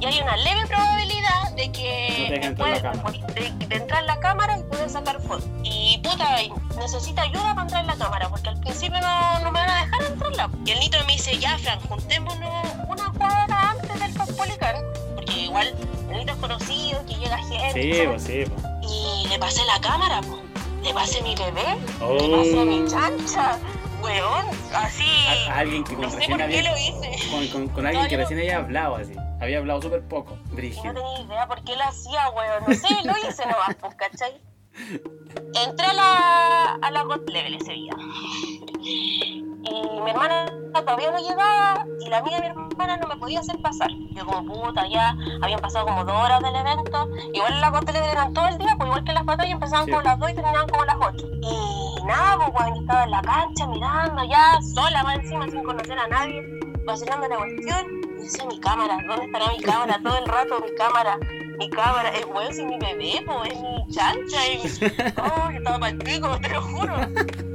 [0.00, 4.06] Y hay una leve probabilidad de No que dejen me entrar de, de entrar en
[4.06, 5.44] la cámara y poder sacar fotos.
[5.62, 9.52] Y puta, y necesita ayuda para entrar en la cámara, porque al principio no, no
[9.52, 10.50] me van a dejar entrarla.
[10.64, 14.76] Y el Nitro me dice, ya, Fran, juntémonos una cuadra antes del Cospolicán,
[15.14, 15.74] porque igual
[16.10, 17.82] el Nitro es conocido, que llega gente.
[17.82, 18.90] Sí, pues sí, pues.
[18.90, 20.38] Y le pasé la cámara, po.
[20.82, 22.14] le pasé mi bebé, Oh.
[22.14, 23.58] le pasé mi chancha,
[24.02, 25.04] weón, así.
[25.48, 26.70] A, a alguien que con no sé recién por qué había...
[26.70, 27.30] lo hice.
[27.30, 29.12] Con, con, con alguien No, que yo no- recién había hablado así.
[29.40, 30.34] Había hablado súper poco.
[30.46, 30.94] Y no Brígido.
[30.94, 32.64] tenía idea por qué lo hacía, weón.
[32.68, 34.40] No sé, lo hice nomás, pues, ¿cachai?
[35.66, 37.92] entré a la, a la God Level ese día.
[38.82, 39.42] Y
[40.04, 43.60] mi hermana todavía no llegaba y la amiga de mi hermana no me podía hacer
[43.60, 43.88] pasar.
[44.12, 47.08] Yo como puta, ya habían pasado como dos horas del evento.
[47.34, 49.84] Igual en la God Level eran todo el día, pues igual que las batallas empezaban
[49.86, 49.90] Sí.
[49.90, 51.26] como las 2 y terminaban como las 8.
[51.42, 55.98] Y nada, pues cuando estaba en la cancha mirando ya, sola más encima, sin conocer
[55.98, 56.42] a nadie,
[56.84, 57.86] vacilando la cuestión.
[58.18, 60.00] Y decía mi cámara, ¿dónde estará mi cámara?
[60.02, 61.18] Todo el rato mi cámara,
[61.58, 65.88] mi cámara, el weón sin mi bebé, pues es mi chancha, y oh, yo estaba
[65.88, 66.94] el pico, te lo juro.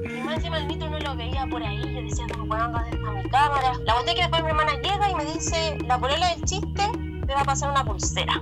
[0.04, 2.90] Y más encima el mito no lo veía por ahí, yo decía, como weón, ¿dónde
[2.92, 3.74] está mi cámara?
[3.86, 6.92] La cuestión es que después mi hermana llega y me dice, la polola del chiste
[7.28, 8.42] te va a pasar una pulsera.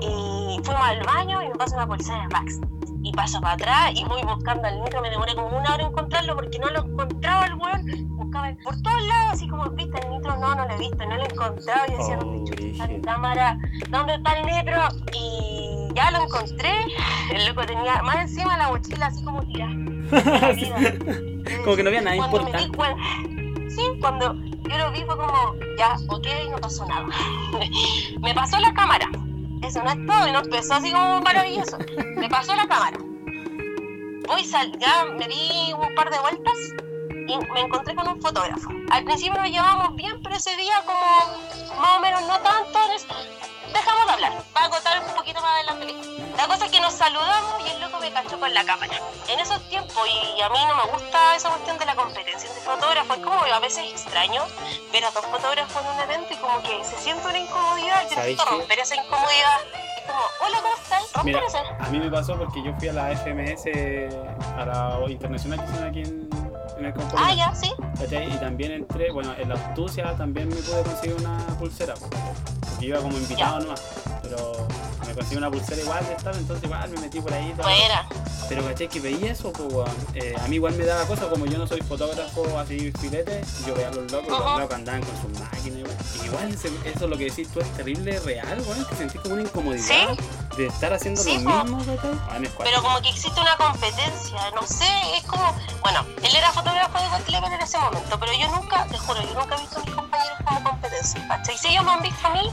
[0.00, 2.60] Y fuimos al baño y me pasa una pulsera de Max.
[3.06, 5.90] Y paso para atrás y voy buscando al micro, me demoré como una hora en
[5.90, 8.16] encontrarlo porque no lo encontraba el weón.
[8.16, 11.04] Buscaba el- por todos lados, así como, viste, el nitro no, no lo he visto,
[11.06, 11.84] no lo he encontrado.
[11.86, 13.58] Y yo decía, ¿dónde chucha está mi cámara?
[13.90, 14.80] ¿Dónde está el nitro?
[15.12, 16.72] Y ya lo encontré.
[17.30, 19.72] El loco tenía más encima la mochila así como tirada.
[21.64, 22.78] Como que no había nada Cuando me di importante.
[22.78, 27.06] cuen- Sí, cuando yo lo vi fue como, ya, ok, no pasó nada.
[28.20, 29.06] me pasó la cámara.
[29.66, 31.78] Eso no es todo, y no empezó así como maravilloso.
[32.16, 32.98] Me pasó la cámara.
[34.26, 36.54] Voy sal, ya me di un par de vueltas
[37.10, 38.68] y me encontré con un fotógrafo.
[38.90, 43.06] Al principio nos llevamos bien, pero ese día como más o menos no tanto, des-
[43.74, 45.94] dejamos de hablar, para contar un poquito más adelante.
[46.36, 48.96] la cosa es que nos saludamos y el loco me cachó con la cámara.
[49.28, 52.60] En esos tiempos, y a mí no me gusta esa cuestión de la competencia de
[52.60, 54.42] fotógrafos, es como a veces extraño
[54.92, 58.14] ver a dos fotógrafos en un evento y como que se siente una incomodidad, yo
[58.14, 59.60] ¿Sabéis necesito romper esa incomodidad.
[59.98, 61.24] Es como, hola, ¿cómo estás?
[61.24, 61.40] Mira,
[61.80, 63.66] a mí me pasó porque yo fui a la FMS,
[64.56, 66.43] a la internacional que hicieron aquí en,
[66.78, 66.94] en el.
[67.16, 67.72] Ah, ya, sí.
[67.98, 68.34] ¿Cachai?
[68.34, 72.08] Y también entré, bueno, en la astucia también me pude conseguir una pulsera, po,
[72.68, 73.82] porque iba como invitado nomás,
[74.36, 74.66] pero
[75.06, 77.52] me conseguí una pulsera igual de estar, entonces igual me metí por ahí.
[77.56, 77.62] todo.
[77.64, 78.06] Fuera.
[78.48, 79.88] Pero caché que veía eso, pues.
[80.14, 83.74] Eh, a mí igual me daba cosa, como yo no soy fotógrafo así filete, yo
[83.74, 84.50] veía a los locos, y Ajá.
[84.50, 85.90] los locos andaban con sus máquinas.
[86.22, 89.42] Y igual eso lo que decís tú es terrible real, weón, que sentís como una
[89.42, 90.56] incomodidad Sí.
[90.56, 91.64] de estar haciendo Sí, lo po.
[91.64, 91.84] mismo.
[92.28, 92.38] Ah.
[92.58, 97.30] Pero como que existe una competencia, no sé, es como, bueno, él era fotógrafo de
[97.32, 99.94] Level en ese momento, pero yo nunca, te juro, yo nunca he visto a mis
[99.94, 101.56] compañeros como competencia, ¿cachai?
[101.58, 102.50] Si ellos me han visto a mí,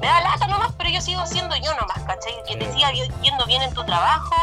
[0.00, 2.34] me da lata nomás, pero yo sigo siendo yo nomás, ¿cachai?
[2.46, 4.34] Que te siga yendo bien en tu trabajo,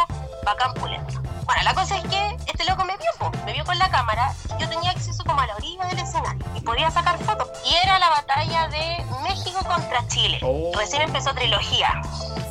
[0.46, 1.22] bacán pulento.
[1.46, 4.62] Bueno, la cosa es que este loco me vio, me vio con la cámara, y
[4.62, 7.50] yo tenía acceso como a la orilla del escenario y podía sacar fotos.
[7.66, 10.39] Y era la batalla de México contra Chile.
[10.42, 10.72] Oh.
[10.76, 12.02] Recién empezó trilogía.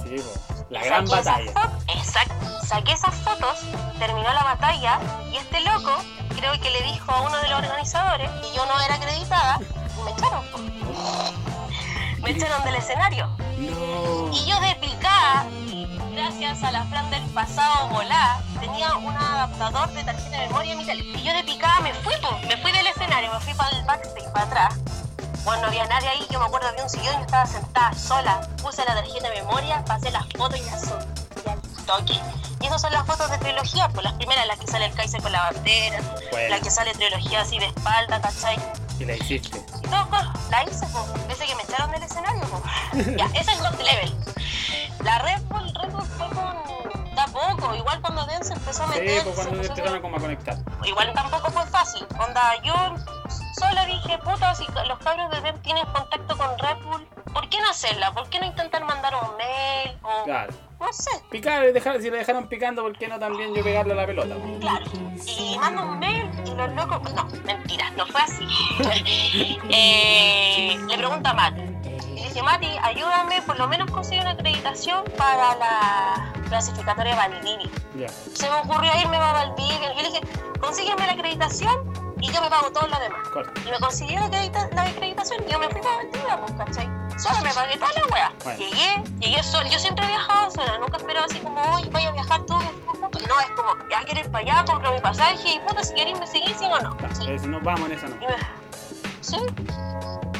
[0.04, 0.16] Sí.
[0.70, 1.70] La gran Saqué esas batalla.
[1.88, 2.66] Exacto.
[2.66, 3.58] Saqué esas fotos,
[3.98, 4.98] terminó la batalla
[5.30, 5.94] y este loco
[6.36, 9.58] creo que le dijo a uno de los organizadores que yo no era acreditada
[9.98, 10.44] y me echaron.
[12.22, 13.26] Me echaron del escenario.
[13.58, 14.30] No.
[14.32, 15.46] Y yo de picada,
[16.14, 20.78] gracias a la Fran del pasado volá, tenía un adaptador de tarjeta de memoria en
[20.78, 21.18] mi teléfono.
[21.18, 22.38] Y yo de picada me fui, po.
[22.46, 24.74] me fui del escenario, me fui para el backstage, para atrás.
[25.44, 28.40] Bueno, no había nadie ahí, yo me acuerdo había un sillón, yo estaba sentada sola,
[28.62, 32.20] puse la tarjeta de memoria, pasé las fotos y las subí al toque.
[32.60, 35.20] Y esas son las fotos de trilogía, pues las primeras, las que sale el Kaiser
[35.20, 38.56] con la bandera, Bueno, la que sale trilogía así de espalda, ¿cachai?
[39.06, 39.58] La hiciste.
[39.60, 43.06] Todo, pues, la hice, pues, ese que me echaron del escenario, pues.
[43.16, 44.14] ya, ese es God Level.
[45.04, 47.14] La Red Bull, Red Bull fue con...
[47.14, 49.22] Da poco, igual cuando Dance empezó a Sí, meter...
[49.24, 50.56] pues cuando empezaron como a conectar.
[50.84, 52.06] Igual tampoco fue fácil.
[52.18, 52.74] Onda, yo
[53.58, 57.60] solo dije, puta, si los cabros de Dance tienen contacto con Red Bull, ¿por qué
[57.60, 58.12] no hacerla?
[58.12, 59.96] ¿Por qué no intentar mandar un mail?
[60.02, 60.52] O, Claro.
[60.80, 63.96] no sé, Picar, dejar, si le dejaron picando, ¿por qué no también yo pegarle a
[63.96, 64.34] la pelota?
[64.60, 64.84] Claro.
[65.26, 67.12] Y mando un mail y los locos.
[67.14, 68.46] No, mentira, no fue así.
[69.74, 71.60] Eh, le pregunto a Mati.
[71.60, 77.70] Y le dije, Mati, ayúdame, por lo menos conseguir una acreditación para la clasificatoria Valdivia.
[77.96, 78.08] Ya.
[78.08, 79.92] Se me ocurrió irme a Valdivia.
[79.94, 80.20] Y le dije,
[80.60, 83.28] consígueme la acreditación y yo me pago todo lo demás.
[83.28, 83.60] Corta.
[83.66, 86.88] Y me consiguió la, la acreditación y yo me fui para Valdivia, pues, ¿cachai?
[87.18, 88.32] Solo me pagué toda la wea.
[88.44, 88.58] Bueno.
[88.58, 89.68] Llegué, llegué sola.
[89.68, 92.62] Yo siempre he viajado sola, nunca esperaba así como, oye, voy a viajar juntos.
[93.28, 96.18] No, es como, ya quiero ir para allá, compro mi pasaje y puta, si queréis
[96.18, 96.96] me seguís, sí o no.
[96.96, 97.38] Claro, Sí.
[97.38, 98.16] si nos vamos en esa no.
[98.16, 98.36] Y me,
[99.20, 99.36] sí.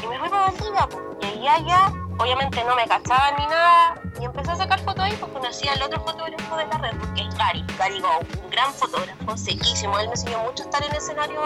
[0.03, 1.05] Y me fui para Valdivia, pues.
[1.21, 4.01] Llegué allá, obviamente no me cachaban ni nada.
[4.21, 7.23] Y empecé a sacar fotos ahí porque conocí al otro fotógrafo de la red, que
[7.23, 7.65] es Gary.
[7.79, 9.99] Gary Go, un gran fotógrafo, sequísimo.
[9.99, 11.41] Él me enseñó mucho a estar en escenario.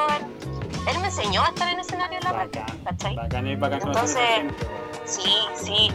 [0.89, 2.51] Él me enseñó a estar en escenario en la red.
[2.85, 3.17] ¿cachai?
[3.17, 4.55] Bacán bacán esa Entonces-.
[5.05, 5.91] Sí, sí.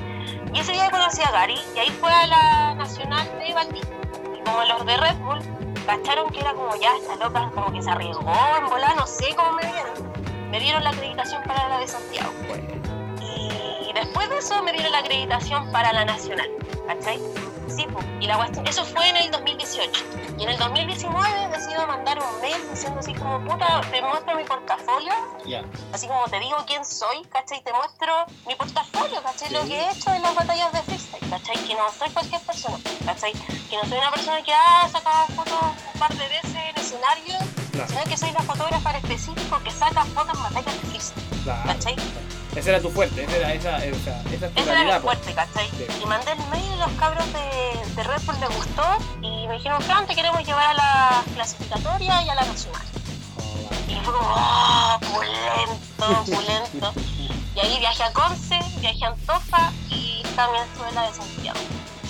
[0.53, 3.97] Y ese día conocí a Gary y ahí fue a la Nacional de Valdivia.
[4.35, 5.39] Y como los de Red Bull
[5.85, 9.35] cacharon que era como ya, esta loca como que se arriesgó en volar, no sé
[9.35, 10.49] cómo me vieron.
[10.49, 12.31] Me dieron la acreditación para la de Santiago.
[13.91, 16.49] Y después de eso me dieron la acreditación para la Nacional,
[16.87, 17.19] ¿cachai?
[17.67, 17.85] Sí,
[18.21, 19.91] y la cuestión, eso fue en el 2018.
[20.37, 24.43] Y en el 2019 decido mandar un mail diciendo así como, puta, te muestro mi
[24.45, 25.11] portafolio,
[25.45, 25.63] Ya.
[25.93, 27.61] así como te digo quién soy, ¿cachai?
[27.63, 28.13] Te muestro
[28.47, 29.51] mi portafolio, ¿cachai?
[29.51, 31.57] Lo que he hecho en las batallas de freestyle, ¿cachai?
[31.67, 33.33] Que no soy cualquier persona, ¿cachai?
[33.69, 35.61] Que no soy una persona que ha sacado fotos
[35.93, 37.35] un par de veces en escenario,
[37.71, 37.87] Claro.
[37.89, 41.63] sino que soy la fotógrafa específico que saca fotos en batallas de freestyle, Claro.
[41.65, 41.95] ¿cachai?
[42.55, 44.99] Ese era tu fuerte, esa era esa, eh, esa es tu Esa era mi po.
[45.01, 45.69] fuerte, ¿cachai?
[45.69, 45.85] Sí.
[46.03, 48.83] Y mandé el mail y los cabros de, de Red Bull les gustó
[49.21, 52.81] y me dijeron, Fran, te queremos llevar a la clasificatoria y a la nacional.
[53.87, 56.93] Y fue como, ¡oh, pulento, pulento!
[57.55, 61.59] Y ahí viajé a Conce, viajé a Antofa y también estuve en la de Santiago.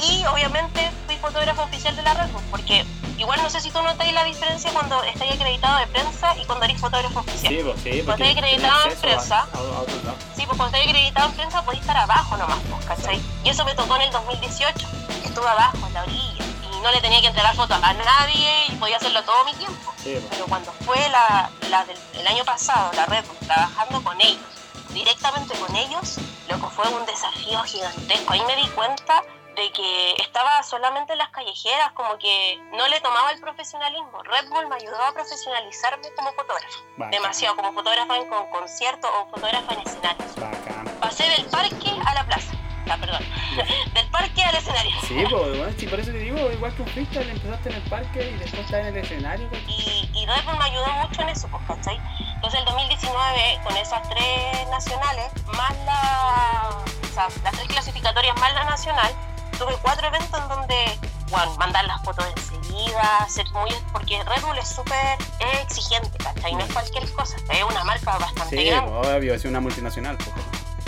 [0.09, 2.83] Y obviamente fui fotógrafo oficial de la Red Bull, porque
[3.21, 6.65] igual no sé si tú notáis la diferencia cuando estáis acreditado de prensa y cuando
[6.65, 7.53] eres fotógrafo oficial.
[7.53, 9.39] Sí, pues sí, Cuando te acreditado en prensa.
[9.39, 10.35] a- a.
[10.35, 13.21] Sí, pues cuando estoy acreditado en prensa podéis estar abajo nomás, pues, ¿cachai?
[13.43, 14.87] Y eso me tocó en el 2018.
[15.23, 16.43] Estuve abajo, en la orilla.
[16.73, 19.93] Y no le tenía que entregar fotos a nadie y podía hacerlo todo mi tiempo.
[20.03, 20.25] Sí, pues.
[20.31, 24.41] Pero cuando fue la, la del el año pasado, la red, trabajando con ellos,
[24.89, 26.15] directamente con ellos,
[26.49, 28.33] lo que fue un desafío gigantesco.
[28.33, 29.23] Ahí me di cuenta
[29.61, 34.23] de que estaba solamente en las callejeras, como que no le tomaba el profesionalismo.
[34.23, 36.79] Red Bull me ayudó a profesionalizarme como fotógrafo.
[36.97, 40.35] Bacán, Demasiado, como fotógrafa en con conciertos o fotógrafa en escenarios.
[40.35, 40.97] Bacán.
[40.99, 42.53] Pasé del parque a la plaza.
[42.89, 43.23] Ah, perdón.
[43.93, 44.91] del parque al escenario.
[45.07, 47.83] Sí, pues, bueno, sí, por eso te digo, igual que un freestyle, empezaste en el
[47.83, 49.61] parque y después estás en el escenario, pues.
[49.67, 51.99] Y, y Red Bull me ayudó mucho en eso, pues, ¿cachai?
[52.35, 56.69] Entonces el 2019, con esas tres nacionales, más la,
[57.03, 59.13] o sea, las tres clasificatorias más la nacional,
[59.61, 64.57] tuve cuatro eventos en donde, bueno, mandar las fotos enseguida, ser muy, porque Red Bull
[64.57, 65.17] es súper
[65.61, 66.53] exigente, ¿cachai?
[66.55, 68.91] No es cualquier cosa, es una marca bastante Sí, grande.
[68.91, 70.17] pues, obvio, es una multinacional.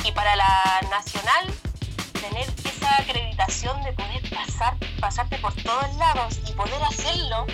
[0.03, 1.53] Y para la nacional,
[2.19, 7.45] tener esa acreditación de poder pasar, pasarte por todos lados y poder hacerlo,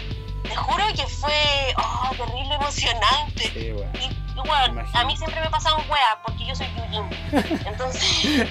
[0.43, 3.51] te juro que fue oh, terrible emocionante.
[3.53, 3.91] Sí, bueno.
[3.95, 7.67] Y, y bueno, a mí siempre me pasaban weas porque yo soy Yujin.
[7.67, 8.47] Entonces,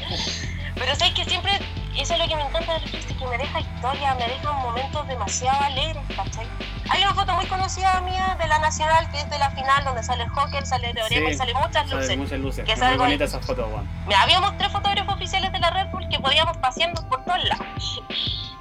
[0.75, 1.59] pero sabes que siempre,
[2.01, 5.07] eso es lo que me encanta del freestyle, que me deja historia, me deja momentos
[5.09, 6.47] demasiado alegres, ¿cachai?
[6.91, 10.03] Hay una foto muy conocida mía de la nacional que es de la final donde
[10.03, 12.07] sale el Joker, sale Teorema Sí, y sale muchas luces.
[12.07, 12.65] Sale muchas luces.
[12.65, 13.69] Que muy bonita esa foto.
[14.07, 18.03] Mira, habíamos tres fotógrafos oficiales de la Red Bull que podíamos pasearnos por todos lados.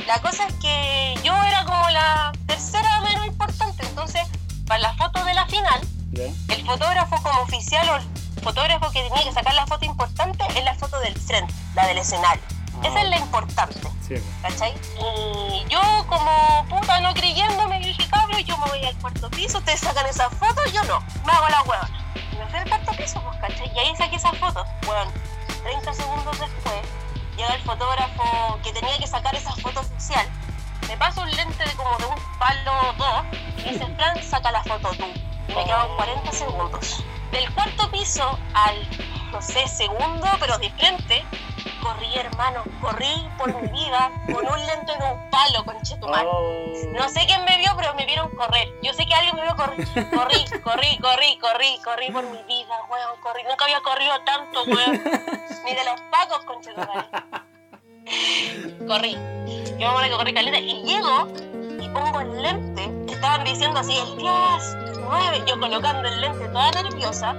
[0.05, 4.21] La cosa es que yo era como la tercera menos importante, entonces
[4.65, 5.79] para la foto de la final,
[6.13, 10.63] el fotógrafo como oficial o el fotógrafo que tenía que sacar la foto importante es
[10.63, 12.56] la foto del frente, la del escenario.
[12.83, 14.15] Esa es la importante, Sí.
[14.41, 14.73] ¿cachai?
[14.99, 19.79] Y yo como puta no creyéndome, dije, cabrón, yo me voy al cuarto piso, ustedes
[19.81, 21.89] sacan esa foto, yo no, me hago la hueva.
[22.31, 23.71] Y me fui al cuarto piso, pues, ¿cachai?
[23.75, 24.65] Y ahí saqué esa foto.
[24.85, 25.11] Bueno,
[25.63, 26.81] 30 segundos después,
[27.35, 30.27] llega el fotógrafo que tenía que sacar esa foto oficial,
[30.87, 33.25] me pasa un lente de como de un palo 2
[33.57, 35.05] y me dice, plan, saca la foto tú.
[35.49, 37.03] Y me quedaban 40 segundos.
[37.31, 38.87] Del cuarto piso al,
[39.31, 41.25] no sé, segundo, pero de frente,
[41.87, 46.25] corrí, hermano, corrí por mi vida con un lente de un palo, conchetumar.
[46.25, 46.73] Oh.
[46.91, 48.67] No sé quién me vio, pero me vieron correr.
[48.81, 49.87] Yo sé que alguien me vio correr.
[50.09, 53.43] Corrí, corrí, corrí, corrí, corrí por mi vida, weón, corrí.
[53.43, 55.01] Nunca había corrido tanto, weón.
[55.65, 57.07] Ni de los pacos, conchetumare.
[58.87, 59.13] Corrí.
[59.77, 61.27] Yo me acuerdo que corrí caleta y llego
[61.79, 62.91] y pongo el lente.
[63.11, 64.33] Estaban diciendo así, el 10,
[65.01, 65.43] 9.
[65.47, 67.35] Yo colocando el lente toda nerviosa.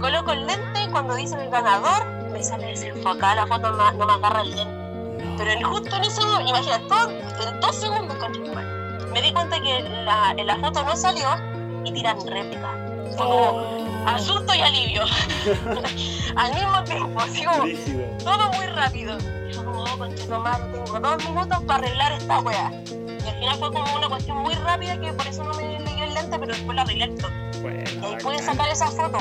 [0.00, 4.06] Coloco el lente y cuando dicen el ganador, me sale desenfocada la foto, no, no
[4.06, 4.66] me agarra lente.
[5.38, 8.66] Pero en, justo en eso, imagínate, todo, en dos segundos, conchetumare,
[9.12, 11.28] me di cuenta que la, la foto no salió
[11.84, 12.76] y tiran réplica.
[13.16, 15.04] Fue como asusto y alivio.
[16.36, 17.64] Al mismo tiempo, así como
[18.24, 19.16] todo muy rápido.
[19.48, 20.08] Y fue como, oh,
[20.84, 22.72] tengo dos minutos para arreglar esta wea.
[22.88, 26.04] Y al final fue como una cuestión muy rápida que por eso no me leyó
[26.04, 27.34] el lente, pero después la arreglé toque.
[27.54, 29.18] Y Bueno, ahí pude sacar esa foto.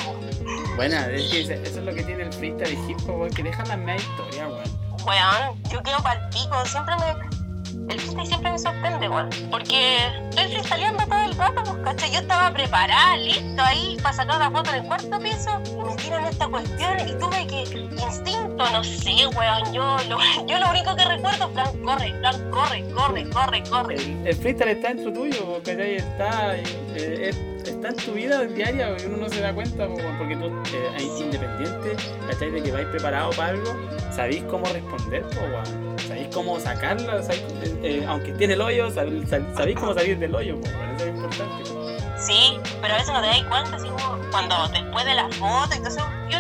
[0.76, 3.78] Bueno, es que eso es lo que tiene el freestyle hip hop, que dejan la
[3.78, 4.64] media historia, weón.
[5.06, 7.43] Weón, yo quedo pa'l pico, siempre me.
[7.90, 9.30] El freestyle siempre me sorprende, weón.
[9.52, 9.98] Porque
[10.30, 12.12] estoy freestyleando todo el rato, pues, ¿cachai?
[12.12, 16.26] Yo estaba preparada, listo ahí, para sacar la foto en el cuarto piso, me tiran
[16.26, 17.64] esta cuestión, y tuve que.
[18.04, 19.74] Instinto, no sé, weón.
[19.74, 20.18] Yo lo,
[20.48, 23.96] yo lo único que recuerdo plan, corre, plan, corre, corre, corre, corre.
[23.96, 25.96] El, el freestyle está dentro tuyo, ¿cachai?
[25.96, 30.18] Está, eh, es- está en tu vida diaria y uno no se da cuenta, weón,
[30.18, 31.96] porque tú, eh, independiente,
[32.30, 32.52] ¿cachai?
[32.52, 33.74] De que vais preparado para algo,
[34.12, 35.93] sabéis cómo responder, po, weón.
[36.34, 40.18] Sabéis cómo sacarla, sabéis, eh, eh, aunque tiene el hoyo, sab- sab- sabéis cómo salir
[40.20, 41.64] del hoyo, po, eso es importante.
[41.70, 42.20] po.
[42.20, 45.74] Sí, pero a veces no te das cuenta, así como cuando después de la foto
[45.88, 46.38] eso, yo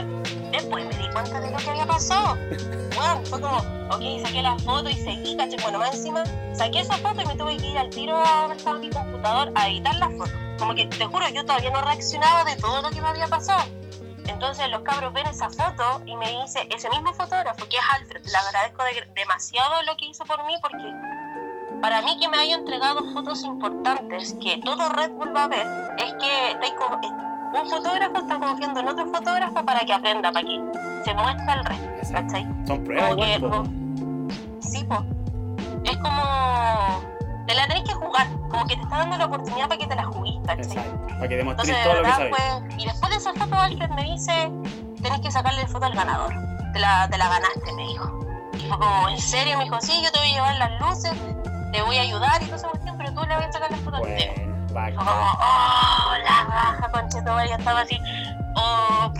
[0.51, 2.37] después me di cuenta de lo que había pasó?
[2.95, 5.57] Bueno, fue como, ok, saqué la foto y seguí, caché.
[5.63, 6.23] Bueno, más encima,
[6.53, 9.95] saqué esa foto y me tuve que ir al tiro a mi computador a editar
[9.95, 10.29] la foto.
[10.59, 13.63] Como que, te juro, yo todavía no reaccionaba de todo lo que me había pasado.
[14.28, 18.24] Entonces los cabros ven esa foto y me dice, ese mismo fotógrafo que es Alfred,
[18.26, 20.93] le agradezco de- demasiado lo que hizo por mí porque
[21.82, 25.67] para mí que me haya entregado fotos importantes que todo Red Bull va a ver,
[25.97, 26.74] es que es-
[27.53, 30.59] un fotógrafo está confiando en otro fotógrafo para que aprenda, para que
[31.05, 32.47] se muestre el resto, ¿cachai?
[32.65, 33.63] Son pruebas Como que, igual, po.
[33.63, 35.05] no- sí, po.
[35.84, 36.24] Es como,
[37.47, 39.95] te la tenés que jugar, como que te está dando la oportunidad para que te
[39.95, 40.75] la juguís, ¿cachai?
[41.09, 42.35] Para que demuestres Entonces, de todo lo que verdad sabes.
[42.69, 42.77] fue.
[42.77, 44.51] Y después de esa foto, Alfred me dice:
[45.01, 46.33] Tenés que sacarle foto al ganador.
[46.73, 48.19] Te la, te la ganaste, me dijo.
[48.53, 49.57] Y fue como, ¿en serio?
[49.57, 51.13] Me dijo: Sí, yo te voy a llevar las luces,
[51.71, 53.77] te voy a ayudar y toda esa cuestión, pero tú le vas a sacar la
[53.77, 54.01] foto al.
[54.03, 54.33] Bueno,
[54.73, 57.99] Fue como, oh, la raja, concheto, yo estaba así,
[58.55, 59.11] oh,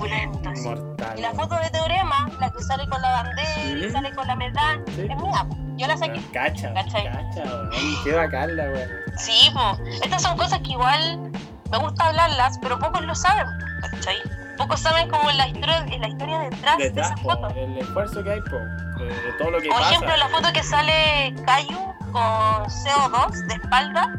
[0.50, 0.62] así.
[0.68, 1.20] Mortal.
[1.20, 4.36] Y la foto de Teorema, la que sale con la bandera y sale con la
[4.36, 5.02] medalla, Sí.
[5.10, 5.46] es mía.
[5.78, 6.22] Yo la saqué.
[6.32, 7.06] Cacha, ¿Cachai?
[7.06, 7.70] cacha, weón.
[8.04, 8.90] Qué bacán la weón.
[9.18, 9.78] Sí, po.
[10.04, 11.32] Estas son cosas que igual
[11.72, 13.48] me gusta hablarlas, pero pocos lo saben,
[13.82, 14.18] ¿cachai?
[14.58, 17.54] Pocos saben como la historia, la historia detrás de esas po, fotos.
[17.56, 18.58] el esfuerzo que hay, po,
[19.00, 19.90] de, de todo lo que Por pasa.
[19.92, 21.78] ejemplo, la foto que sale Cayu
[22.12, 24.12] con CO2 de espalda,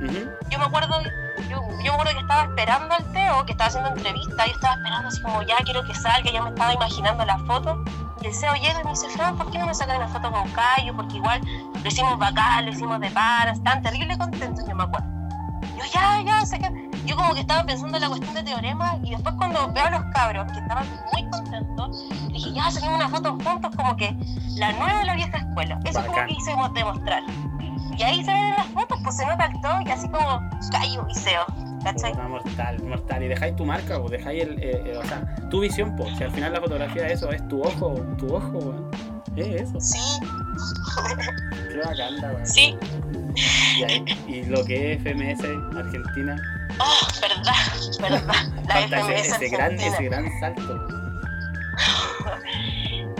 [0.50, 1.00] yo me acuerdo,
[1.48, 4.74] yo, yo me acuerdo que estaba esperando al Teo, que estaba haciendo entrevista, yo estaba
[4.74, 7.84] esperando así como ya quiero que salga, ya me estaba imaginando la foto.
[8.24, 10.32] Y el CEO llega y me dice, Fran, ¿por qué no me sacan una foto
[10.32, 10.96] con Cayu?
[10.96, 11.42] Porque igual
[11.74, 15.06] lo hicimos bacán, lo hicimos de paras, tan terrible contentos, yo me acuerdo.
[15.76, 16.90] Yo ya, ya, sé que...
[17.04, 19.90] Yo como que estaba pensando en la cuestión de teorema y después cuando veo a
[19.90, 24.16] los cabros que estaban muy contentos, dije, ya, saquemos una foto juntos como que
[24.56, 25.78] la nueva de la vieja escuela.
[25.84, 27.22] Eso es como que hicimos demostrar.
[27.98, 31.06] Y ahí se ven en las fotos, pues se nota el toque, así como Cayo
[31.10, 31.44] y Seo,
[31.84, 32.10] ¿cachai?
[32.12, 33.22] Puta, mortal, mortal.
[33.22, 36.06] Y dejáis tu marca, o dejáis el, eh, eh, o sea, tu visión, po.
[36.16, 38.90] Si al final la fotografía eso es tu ojo, tu ojo, weón.
[39.36, 39.80] Es eso.
[39.80, 39.98] Sí,
[41.70, 42.46] Qué bacán, weón.
[42.46, 42.76] sí.
[43.76, 45.44] Y, ahí- y lo que es FMS
[45.76, 46.36] Argentina,
[46.80, 47.54] Oh, verdad,
[48.00, 48.46] verdad.
[48.68, 50.86] La ese, FMS ese gran, ese gran salto.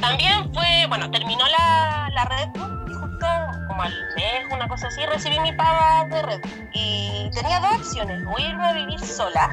[0.00, 3.26] También fue, bueno, terminó la, la Red Bull y justo
[3.74, 6.40] como al mes, una cosa así, recibí mi paga de Red.
[6.72, 9.50] Y tenía dos opciones, o irme a vivir sola,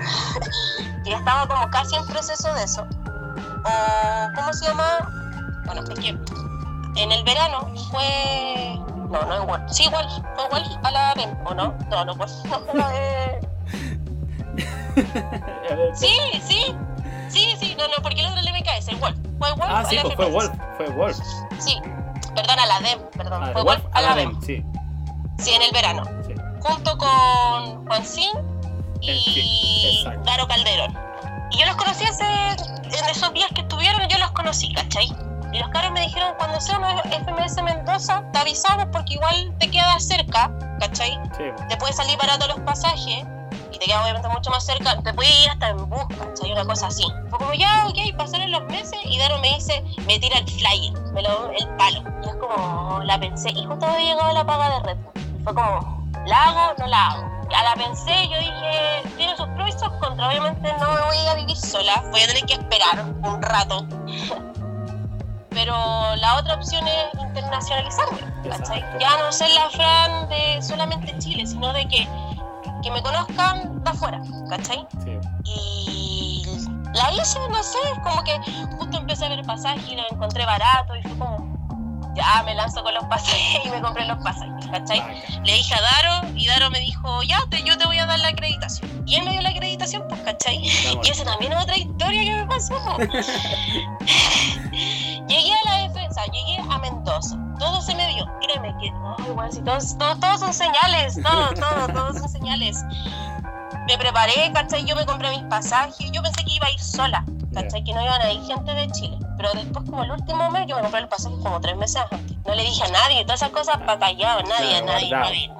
[1.03, 2.87] que estaba como casi en proceso de eso,
[3.65, 5.63] o, ¿cómo se llama?
[5.65, 8.79] Bueno, es que en el verano fue...
[9.09, 9.65] No, no igual.
[9.69, 10.07] Sí, igual.
[10.35, 11.73] Fue igual a la VEN, ¿o no?
[11.89, 13.47] No, no, pues no fue la de...
[15.71, 16.15] A ver, Sí,
[16.47, 16.75] sí.
[17.27, 19.17] Sí, sí, no, no, porque el otro le me cae, el Wolf.
[19.39, 20.29] Fue Wolf Ah, sí, pues fue.
[20.29, 21.17] Wolf, fue Wolf.
[21.59, 21.81] Sí,
[22.35, 23.43] perdón, a la DEM, perdón.
[23.43, 24.41] Ah, fue Wolf a la DEM.
[24.41, 24.63] sí,
[25.37, 26.03] Sí, en el verano.
[26.25, 26.33] sí.
[26.61, 28.29] Junto con Juancín
[29.01, 30.21] Eh, y exacto.
[30.25, 30.95] Daro Calderón.
[31.51, 32.23] Y yo los conocí hace.
[32.25, 35.07] En esos días que estuvieron, yo los conocí, ¿cachai?
[35.53, 39.69] Y los caros me dijeron: cuando sea una FMS Mendoza, te avisamos porque igual te
[39.71, 41.17] queda cerca, ¿cachai?
[41.37, 41.43] sí.
[41.67, 43.25] te puede salir barato los pasajes
[43.81, 46.51] te queda obviamente mucho más cerca, te puede ir hasta en bus, ¿cachai?
[46.51, 47.03] Una cosa así.
[47.31, 50.93] Fue como ya, ok, pasaron los meses y Daro me dice, me tira el flyer,
[51.13, 52.03] me lo, el palo.
[52.23, 54.97] Y es como, la pensé, y justo había llegado la paga de Red.
[55.39, 57.31] Y fue como, ¿la hago no la hago?
[57.55, 61.17] A la pensé, yo dije, tiene sus pros y sus contras, obviamente no me voy
[61.17, 63.87] a ir a vivir sola, voy a tener que esperar un rato.
[65.49, 68.85] Pero la otra opción es internacionalizarme, ¿cachai?
[68.99, 72.07] Ya no ser la Fran de solamente Chile, sino de que,
[72.81, 74.85] que me conozcan de afuera, ¿cachai?
[75.03, 75.17] sí.
[75.45, 76.43] Y
[76.93, 78.37] la hice, no sé, como que
[78.77, 82.83] justo empecé a ver pasajes y los encontré baratos y fue como, ya me lanzo
[82.83, 85.01] con los pasajes y me compré los pasajes, ¿cachai?
[85.43, 88.19] Le dije a Daro y Daro me dijo, ya, te, yo te voy a dar
[88.19, 88.89] la acreditación.
[89.05, 90.57] Y él me dio la acreditación, pues, ¿cachai?
[90.57, 92.75] Y esa también es otra historia que me pasó.
[95.27, 95.80] llegué a la
[96.13, 97.37] Sea, llegué a Mendoza.
[97.57, 98.25] Todo se me dio.
[98.41, 102.83] Créeme que, ay, igual, si todos, todos, todos son señales, todo, todo, todos son señales.
[103.87, 104.85] Me preparé, ¿cachai?
[104.85, 106.11] Yo me compré mis pasajes.
[106.11, 107.83] Yo pensé que iba a ir sola, ¿cachai?
[107.83, 109.17] Que no iban a ir gente de Chile.
[109.37, 112.37] Pero después, como el último mes, yo me compré los pasajes como tres meses antes.
[112.45, 115.51] No le dije a nadie, todas esas cosas para callado, nadie, Claro, nadie, nadie.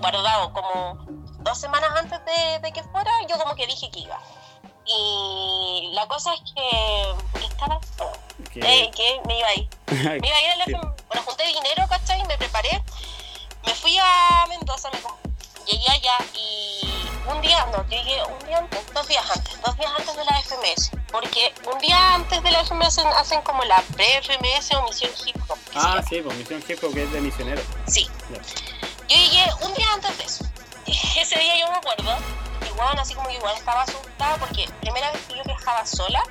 [0.00, 0.98] Guardado, como
[1.40, 4.18] dos semanas antes de, de que fuera, yo como que dije que iba.
[4.86, 7.80] Y la cosa es que, ¿qué estaba?
[8.54, 9.68] Eh, que me iba a ir.
[10.20, 10.72] Me iba a ir Sí.
[10.72, 10.92] FM.
[11.08, 12.24] Bueno, junté dinero, ¿cachai?
[12.26, 12.82] Me preparé.
[13.64, 14.98] Me fui a Mendoza, me
[15.66, 16.80] llegué allá y
[17.28, 20.40] un día, no, llegué un día antes, dos días antes, dos días antes de la
[20.40, 20.90] FMS.
[21.10, 25.58] Porque un día antes de la FMS hacen como la pre-FMS o misión hip hop.
[25.74, 27.62] Ah, sí, pues Misión Hip Hop que es de misionero.
[27.86, 28.08] Sí.
[28.30, 28.40] Ya.
[29.08, 30.44] Yo llegué un día antes de eso.
[31.20, 32.16] Ese día yo me acuerdo,
[32.98, 36.22] así como que igual estaba asustada porque primera vez que yo viajaba sola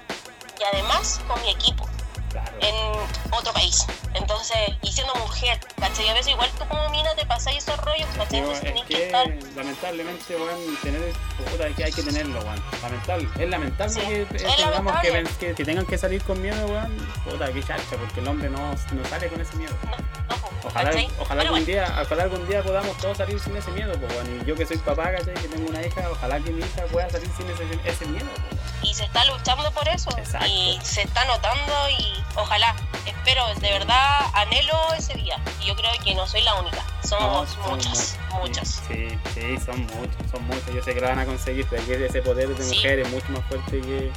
[0.60, 1.88] y además con mi equipo.
[2.32, 2.52] Claro.
[2.60, 3.86] en otro país.
[4.14, 6.10] Entonces, y siendo mujer, ¿cachai?
[6.10, 8.40] A veces igual tú como mina te pasáis esos rollos, ¿cachai?
[8.40, 9.28] Entonces es que que estar...
[9.56, 11.14] lamentablemente, weón, tener
[11.50, 12.62] puta, que hay que tenerlo, weón.
[12.82, 13.30] Lamentable.
[13.40, 15.24] Es lamentable Sí, que, es tengamos lamentable.
[15.24, 16.98] Que, que, que tengan que salir con miedo, weón.
[17.24, 19.74] Puta, qué chacha, porque el hombre no, no sale con ese miedo.
[19.86, 21.06] No, Ojalá, ¿cachai?
[21.20, 24.46] ojalá, Pero algún bueno, día, ojalá algún día podamos todos salir sin ese miedo, pues,
[24.46, 25.34] yo que soy papá, ¿cachai?
[25.36, 28.62] Que tengo una hija, ojalá que mi hija pueda salir sin ese, ese miedo, pues,
[28.92, 30.46] y se está luchando por eso Exacto.
[30.48, 35.92] y se está notando y ojalá, espero, de verdad anhelo ese día y yo creo
[36.04, 38.82] que no soy la única, somos No, muchas, mu- muchas.
[38.88, 40.74] Sí, sí, son muchos, son muchos.
[40.74, 42.76] Yo sé que lo van a conseguir, pero que ese poder de Sí.
[42.76, 44.12] mujer es mucho más fuerte que,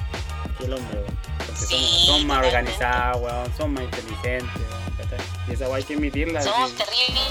[0.58, 1.04] que el hombre.
[1.38, 4.62] Porque Sí, son, son más organizados, weón, son más inteligentes.
[5.48, 6.42] Y esa weá hay que admitirla.
[6.42, 7.22] Somos terribles.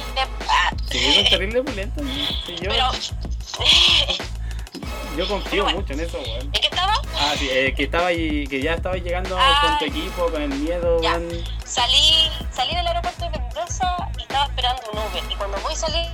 [0.50, 2.06] ah, Sí, son terribles opulentos.
[2.46, 2.56] sí.
[2.62, 2.92] yo, Pero,
[5.18, 5.80] yo confío bueno.
[5.80, 6.42] mucho en eso, weón.
[6.42, 6.94] ¿en qué estaba?
[7.20, 9.60] Ah, sí, eh, que estaba ahí, que ya estaba llegando Ah.
[9.62, 11.14] con tu equipo, con el miedo, Ya.
[11.14, 11.44] weón.
[11.66, 15.24] Salí, salí del aeropuerto de Mendoza y estaba esperando un Uber.
[15.32, 16.12] Y cuando voy saliendo,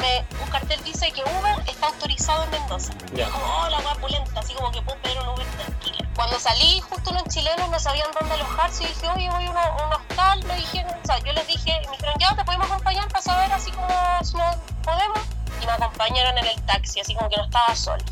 [0.00, 2.92] me, un cartel dice que Uber está autorizado en Mendoza.
[3.12, 3.26] Y Ya.
[3.26, 6.03] yo como, oh, la wea pulenta, así como que puedo pedir un Uber tranquila.
[6.14, 9.76] Cuando salí, justo unos chilenos no sabían dónde alojarse y dije, oye, voy a uno-
[9.86, 10.44] un hostal.
[10.44, 13.52] Me dijeron, o sea, yo les dije, me dijeron, ya, te podemos acompañar para saber
[13.52, 13.88] así como
[14.22, 14.44] si no
[14.82, 15.18] podemos.
[15.62, 18.02] Y me acompañaron en el taxi, así como que no estaba solo.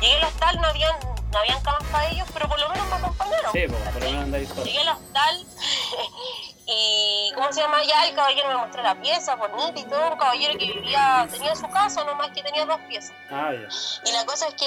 [0.00, 0.94] Llegué al hostal, no habían,
[1.32, 3.52] no habían camas para ellos, pero por lo menos me acompañaron.
[3.52, 4.64] Sí, po, por lo menos.
[4.64, 5.46] Llegué al hostal
[6.66, 7.82] y, ¿cómo se llama?
[7.82, 10.12] Ya el caballero me mostró la pieza bonita y todo.
[10.12, 13.16] Un caballero que vivía, tenía su casa, nomás que tenía dos piezas.
[13.30, 13.52] Ah.
[13.52, 14.66] Y la cosa es que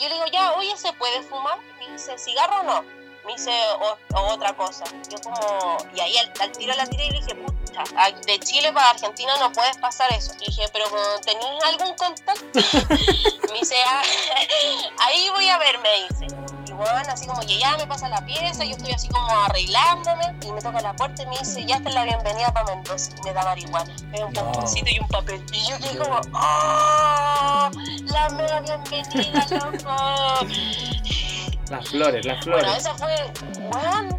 [0.00, 1.58] yo le digo, ya, oye, ¿se puede fumar?
[1.78, 3.03] Me dice, ¿cigarro o no?
[3.26, 3.50] Me dice,
[3.80, 4.84] o, o otra cosa.
[5.10, 8.38] Yo como, y ahí al, al tiro la tiré y le dije, pucha, a- de
[8.40, 10.32] Chile para Argentina no puedes pasar eso.
[10.34, 10.84] Le dije, pero
[11.24, 12.44] ¿tenías algún contacto?
[13.52, 14.02] me dice, "Ah,
[15.06, 16.26] ahí voy a ver, me dice.
[16.66, 20.34] Y bueno, así como que ya me pasa la pieza, yo estoy así como arreglándome
[20.42, 23.12] y me toca la puerta y me dice, ya está la bienvenida para Mendoza.
[23.16, 25.44] Y me da marihuana, me da un pomponcito y un papel.
[25.52, 27.70] Y yo quedé como, ¡oh!
[28.06, 30.46] La mega bienvenida, loco.
[31.70, 32.76] Las flores, las Bueno, flores.
[32.78, 33.32] esa fue,
[33.70, 34.18] bueno,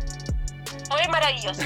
[0.90, 1.62] fue maravilloso.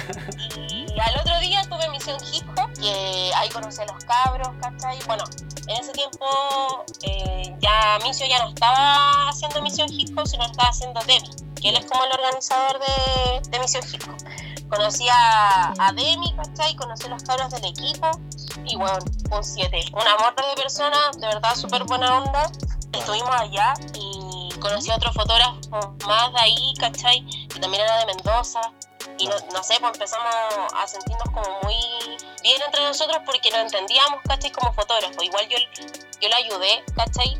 [0.58, 5.00] Y al otro día tuve misión hip hop, que ahí conocí a los cabros, ¿cachai?
[5.08, 5.24] Bueno,
[5.68, 6.26] en ese tiempo
[7.04, 11.30] eh, ya Micio ya no estaba haciendo misión hip hop, sino estaba haciendo Demi,
[11.62, 14.18] que él es como el organizador de, de misión hip hop.
[14.70, 16.76] Conocí a, a Demi, ¿cachai?
[16.76, 18.10] Conocí a los cabros del equipo
[18.66, 19.00] y bueno,
[19.32, 19.80] un 7.
[19.94, 22.52] Un amor de persona, de verdad súper buena onda.
[22.94, 23.99] Estuvimos allá y
[24.60, 25.60] conocí a otro fotógrafo
[26.06, 27.26] más de ahí, ¿cachai?
[27.48, 28.62] Que también era de Mendoza.
[29.18, 30.34] Y no, no sé, pues empezamos
[30.76, 31.76] a sentirnos como muy
[32.42, 34.52] bien entre nosotros porque nos entendíamos, ¿cachai?
[34.52, 35.24] Como fotógrafos.
[35.24, 35.58] Igual yo,
[36.22, 37.40] yo le ayudé, ¿cachai?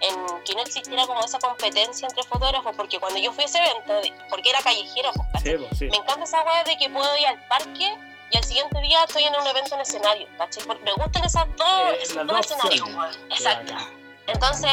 [0.00, 3.58] En que no existiera como esa competencia entre fotógrafos, porque cuando yo fui a ese
[3.58, 4.00] evento,
[4.30, 5.42] porque era callejero, pues.
[5.42, 5.84] Sí, po, sí.
[5.86, 7.96] Me encanta esa weá de que puedo ir al parque
[8.30, 10.62] y al siguiente día estoy en un evento en escenario, ¿cachai?
[10.64, 12.88] Porque me gustan esas dos, Eh, esos dos escenarios.
[13.30, 13.72] Exacto.
[13.72, 14.70] Ya, Entonces,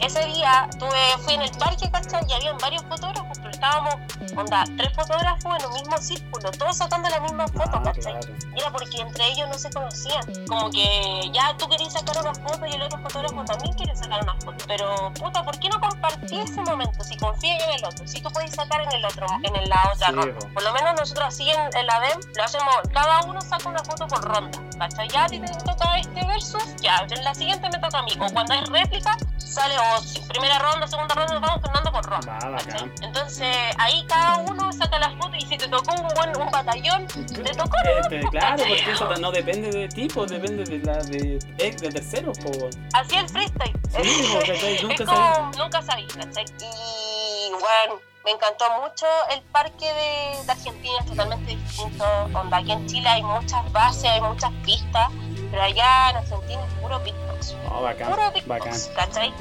[0.00, 2.24] ese día tuve, fui en el parque, ¿cachai?
[2.28, 3.94] Y habían varios fotógrafos, pero estábamos,
[4.36, 8.02] onda, tres fotógrafos en un mismo círculo, todos sacando la misma foto, Ah, ¿cachai?
[8.20, 8.28] claro.
[8.54, 10.22] Y era porque entre ellos no se conocían.
[10.48, 14.22] Como que ya tú querías sacar una foto y el otro fotógrafo también quiere sacar
[14.22, 14.64] una foto.
[14.66, 17.02] Pero, puta, ¿por qué no compartir ese momento?
[17.04, 20.08] Si confías en el otro, si tú puedes sacar en el otro, en la otra
[20.08, 20.38] Sí, ronda.
[20.38, 20.48] po.
[20.54, 23.82] Por lo menos nosotros así en, en la DEM lo hacemos, cada uno saca una
[23.84, 24.58] foto por ronda.
[24.78, 25.08] ¿Cachai?
[25.08, 28.12] Ya a ti te toca este versus, ya en la siguiente me toca a mí.
[28.20, 29.87] O cuando hay réplica, sale o
[30.28, 32.38] primera ronda, segunda ronda, nos vamos turnando por ronda.
[32.50, 32.92] Bacán.
[33.02, 37.06] Entonces ahí cada uno saca la foto y si te tocó un buen un batallón,
[37.06, 41.38] te tocó Este, claro, porque eso no depende de ti, pues depende de la de,
[41.58, 42.78] eh, de terceros, pues.
[42.92, 43.72] así el freestyle.
[44.02, 44.78] Sí, po, ¿cachai?
[44.82, 46.44] Nunca es como, nunca sabí, ¿cachai?
[46.60, 52.04] Y bueno, me encantó mucho el parque de, de Argentina, es totalmente distinto.
[52.34, 55.08] Onda, aquí en Chile hay muchas bases, hay muchas pistas,
[55.50, 57.54] pero allá en Argentina es puro beatbox.
[57.64, 58.32] No, bacán, Puro bacán.
[58.34, 59.32] beatbox, ¿cachai?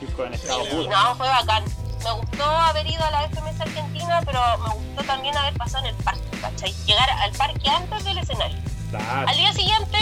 [0.00, 0.90] En puro.
[0.90, 1.64] no, fue bacán.
[2.04, 5.94] Me gustó haber ido a la FMS Argentina, pero me gustó también haber pasado en
[5.96, 6.72] el parque, ¿cachai?
[6.86, 8.58] Llegar al parque antes del escenario.
[8.90, 9.28] Claro.
[9.28, 9.98] Al día siguiente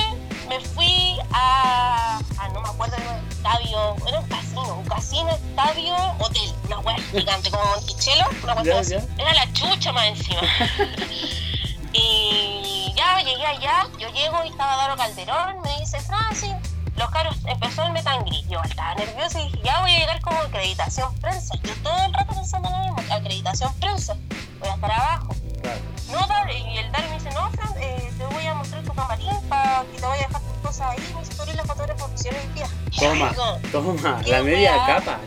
[0.48, 5.30] me fui a, a no me acuerdo, era un estadio, era un casino, un casino,
[5.30, 8.94] estadio, hotel, una hueá gigante como Monticello, una así.
[8.94, 10.42] Era la chucha más encima.
[11.92, 16.52] y ya llegué allá, yo llego y estaba Daro Calderón, me dice, Francis,
[16.96, 18.46] los caros, empezó el metangris.
[18.48, 21.54] Yo estaba nerviosa y dije, ya voy a llegar como acreditación prensa.
[21.62, 24.16] Yo todo el rato pensando en lo mismo, acreditación prensa,
[24.60, 25.34] voy a estar abajo.
[25.62, 25.80] Claro.
[26.10, 28.92] No, Dar, y el Dar me dice, no, Fran, eh, te voy a mostrar tu
[28.94, 31.12] camarín para que te voy a dejar tus cosas ahí.
[31.14, 32.68] Me dice, tú eres la fotógrafa oficial hoy día.
[32.90, 34.86] Y Toma, digo, toma, la media weá.
[34.86, 35.18] capa.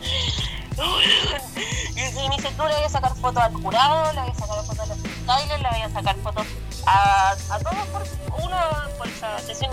[0.80, 4.34] y sí, me dice, tú le voy a sacar fotos al jurado, le voy a
[4.34, 6.46] sacar fotos a los Tyler le voy a sacar fotos
[6.86, 8.02] a, a todos por
[8.42, 8.56] uno
[8.98, 9.70] por esa sesión.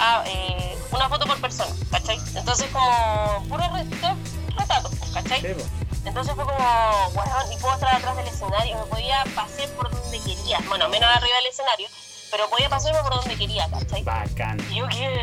[0.00, 2.18] Ah, eh, una foto por persona, ¿cachai?
[2.34, 3.84] Entonces como puro re-
[4.56, 5.40] retrato, ¿cachai?
[5.40, 5.48] Sí.
[6.04, 10.18] Entonces fue como, bueno, y puedo estar atrás del escenario, me podía pasear por donde
[10.20, 11.88] quería, bueno, menos arriba del escenario,
[12.30, 14.02] pero podía pasearme por donde quería, ¿cachai?
[14.02, 14.58] Bacán.
[14.70, 15.22] Y yo que,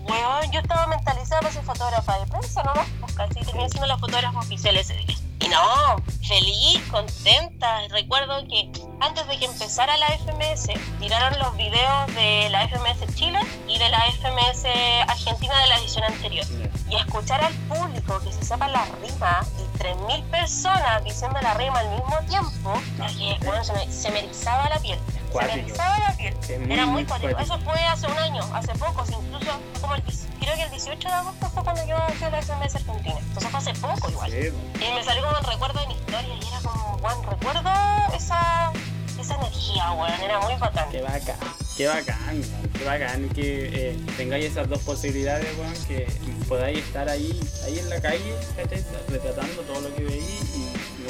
[0.00, 2.74] weón, yo estaba mentalizada para ser fotógrafa de prensa, ¿no?
[3.00, 5.16] Pues casi terminé siendo la fotógrafa oficial ese día.
[5.50, 5.96] No,
[6.26, 7.80] feliz, contenta.
[7.88, 8.70] Recuerdo que
[9.00, 10.68] antes de que empezara la FMS,
[11.00, 14.64] tiraron los videos de la FMS Chile y de la FMS
[15.08, 16.46] Argentina de la edición anterior.
[16.88, 21.80] Y escuchar al público que se sepa la rima y 3.000 personas diciendo la rima
[21.80, 22.74] al mismo tiempo,
[23.18, 24.98] que, bueno, se, me, se me erizaba la piel.
[25.32, 26.34] Se erizaba la piel.
[26.70, 27.38] Era muy cuático.
[27.38, 31.14] Eso fue hace un año, hace poco, incluso como el, creo que el 18 de
[31.14, 33.18] agosto fue cuando yo fui la FMS Argentina.
[33.18, 34.30] Entonces fue hace poco igual.
[34.30, 34.84] Sí, po.
[34.84, 37.70] Y me salió como el recuerdo de mi historia y era como, bueno, recuerdo
[38.16, 38.72] esa,
[39.20, 40.90] esa energía, weón, era muy bacán.
[40.90, 41.36] Qué bacán,
[41.76, 42.42] qué bacán,
[42.76, 46.06] qué bacán que eh, tengáis esas dos posibilidades, weón, que
[46.48, 48.84] podáis estar ahí, ahí en la calle, ¿cachai?
[49.08, 50.50] retratando todo lo que veis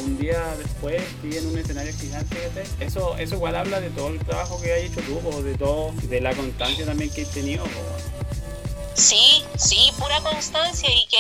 [0.05, 2.37] un día después estoy en un escenario gigante.
[2.81, 5.93] Eso, eso igual habla de todo el trabajo que has hecho tú, po, de todo,
[6.03, 8.11] de la constancia también que has tenido, weón.
[8.95, 11.17] Sí, sí, pura constancia y que,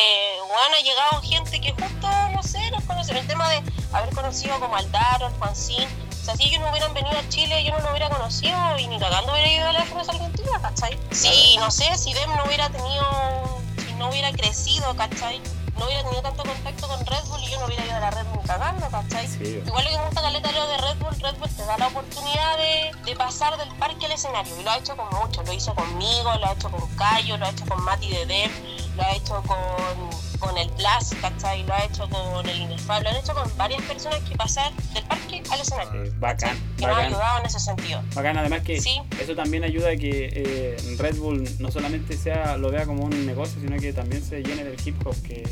[0.46, 3.16] bueno, ha llegado gente que justo, no sé, nos conocen.
[3.16, 3.62] El tema de
[3.92, 5.88] haber conocido como al Daro, al Juancín.
[6.10, 8.86] O sea, si ellos no hubieran venido a Chile, yo no lo hubiera conocido y
[8.86, 10.98] ni cagando hubiera ido a la FMS Argentina, ¿cachai?
[11.10, 15.40] Si, no sé, si Dem no hubiera tenido, si no hubiera crecido, ¿cachai?
[15.80, 18.10] No hubiera tenido tanto contacto con Red Bull y yo no hubiera ido a la
[18.10, 19.26] Red Bull cagando, ¿cachai?
[19.26, 21.78] Sí, Igual lo que me gusta caleta lo de Red Bull, Red Bull te da
[21.78, 24.60] la oportunidad de, de pasar del parque al escenario.
[24.60, 27.46] Y lo ha hecho con muchos, lo hizo conmigo, lo ha hecho con Cayo, lo
[27.46, 28.52] ha hecho con Mati de Dem,
[28.94, 31.62] lo ha hecho con, con el Plus, ¿cachai?
[31.64, 35.04] Lo ha hecho con el Inefable, lo han hecho con varias personas que pasan del
[35.04, 36.04] parque al escenario.
[36.04, 37.06] Eh, bacán, Que nos ha bacán.
[37.06, 38.02] ayudado en ese sentido.
[38.14, 39.00] Bacán, además que Sí.
[39.20, 43.26] eso también ayuda a que eh, Red Bull no solamente sea lo vea como un
[43.26, 45.42] negocio, sino que también se llene del hip hop, que,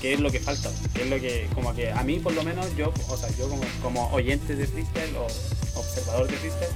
[0.00, 2.42] que es lo que falta, que es lo que, como que a mí por lo
[2.42, 5.26] menos, yo, o sea, yo como, como oyente de freestyle o
[5.78, 6.70] observador de freestyle,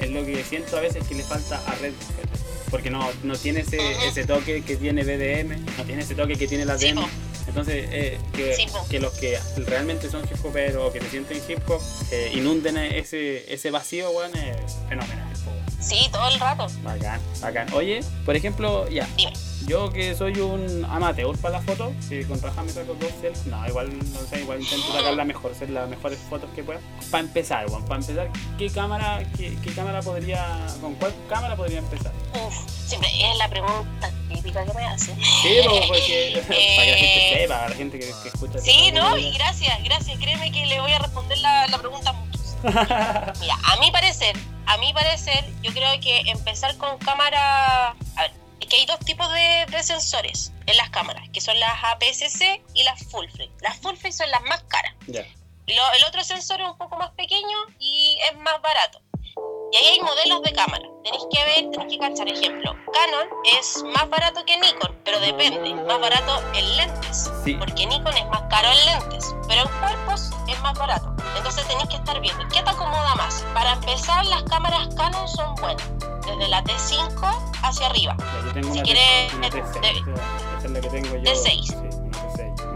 [0.00, 2.55] es lo que siento a veces que le falta a Red Bull.
[2.70, 6.46] Porque no, no tiene ese, ese toque que tiene BDM, no tiene ese toque que
[6.48, 7.00] tiene la Sí, DM.
[7.02, 7.08] po.
[7.48, 11.40] Entonces, eh, que, Sí, que los que realmente son hip hoperos o que se sienten
[11.48, 15.28] hip hop eh, inunden ese, ese vacío, weón, es fenomenal.
[15.80, 16.66] Sí, todo el rato.
[16.82, 17.72] Bacán, bacán.
[17.72, 19.32] Oye, por ejemplo, ya, Dime.
[19.66, 23.46] Yo que soy un amateur para las fotos, que con Raja me saco dos selfies,
[23.46, 26.80] no, igual, no sé, igual intento sacar la mejor, hacer las mejores fotos que pueda.
[27.10, 31.78] Para empezar, weón, para empezar, ¿qué cámara, qué, qué cámara podría, con cuál cámara podría
[31.78, 32.12] empezar?
[32.34, 32.54] Uf,
[32.86, 35.16] siempre es la pregunta típica que me hacen.
[35.22, 38.58] Sí, po, porque, para que la gente Eh, sepa, para la gente que, que escucha.
[38.60, 40.18] Sí, esta no, y gracias, gracias.
[40.18, 42.56] Créeme que le voy a responder la, la pregunta a muchos.
[43.40, 44.36] Mira, a mi parecer,
[44.66, 47.88] a mi parecer, yo creo que empezar con cámara.
[48.16, 48.30] A ver,
[48.66, 52.82] que hay dos tipos de, de sensores en las cámaras, que son las APS-C y
[52.84, 53.52] las full frame.
[53.60, 54.94] Las full frame son las más caras.
[55.06, 55.22] Ya.
[55.66, 59.00] Lo- el otro sensor es un poco más pequeño y es más barato.
[59.72, 60.84] Y ahí hay modelos de cámara.
[61.04, 62.72] Tenéis que ver, tenéis que cachar ejemplo.
[62.92, 65.74] Canon es más barato que Nikon, pero depende.
[65.74, 67.30] Más barato en lentes.
[67.44, 67.54] Sí.
[67.54, 71.14] Porque Nikon es más caro en lentes, pero en cuerpos es más barato.
[71.36, 73.44] Entonces tenéis que estar viendo qué te acomoda más.
[73.52, 75.86] Para empezar, las cámaras Canon son buenas.
[76.26, 78.16] Desde la T5 hacia arriba.
[78.18, 79.98] Ya, yo tengo Si una, quieres, T, una T6, de-
[80.58, 81.22] esa es la que tengo yo.
[81.22, 81.64] T6.
[81.64, 81.80] Sí, una T6.
[81.80, 81.85] Una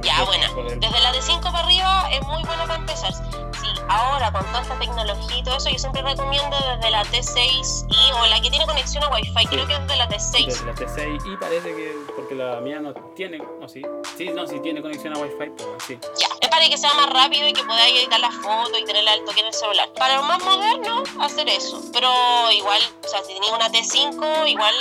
[0.03, 0.48] Ya, T6 buena.
[0.55, 3.12] por el- Desde la de 5 para arriba es muy bueno para empezar.
[3.12, 7.86] Sí, ahora con toda esta tecnología y todo eso, yo siempre recomiendo desde la T6
[7.88, 9.46] y o la que tiene conexión a Wi-Fi.
[9.46, 10.46] Creo que es de la T6.
[10.46, 13.82] Desde la T6 y parece que, porque la mía no tiene, no, sí,
[14.16, 15.98] sí, no, sí tiene conexión a Wi-Fi, pues sí.
[16.18, 19.12] Ya, es para que sea más rápido y que podáis editar las fotos y tenerla
[19.12, 19.88] al toque en el celular.
[19.96, 21.80] Para los más modernos, hacer eso.
[21.92, 22.11] Pero
[22.53, 24.74] igual, o sea, si tenéis una T5, igual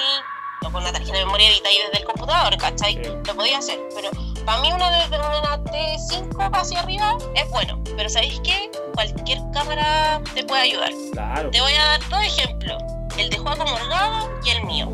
[0.61, 2.93] o con una tarjeta de memoria editáis desde el computador, ¿cachai?
[2.95, 3.09] Sí.
[3.25, 3.79] Lo podía hacer.
[3.95, 4.09] Pero
[4.45, 7.81] para mí una desde una T5 hacia arriba es bueno.
[7.95, 8.69] Pero ¿sabéis qué?
[8.93, 10.91] Cualquier cámara te puede ayudar.
[11.13, 11.49] Claro.
[11.51, 12.81] Te voy a dar dos ejemplos.
[13.17, 14.89] El de Juaco Morgado y el mío.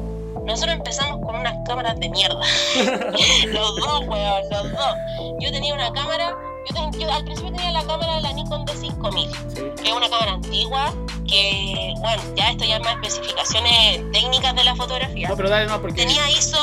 [0.46, 2.39] Nosotros empezamos con unas cámaras de mierda.
[3.48, 4.96] los dos, weón, los dos.
[5.39, 6.36] Yo tenía una cámara,
[6.70, 9.62] yo, ten- yo al principio tenía la cámara de la Nikon D5000, Sí.
[9.82, 10.93] que es una cámara antigua,
[11.28, 15.30] que, bueno, ya esto ya es más especificaciones técnicas de la fotografía.
[15.30, 16.02] No, pero dale no, porque.
[16.02, 16.58] Tenía ISO,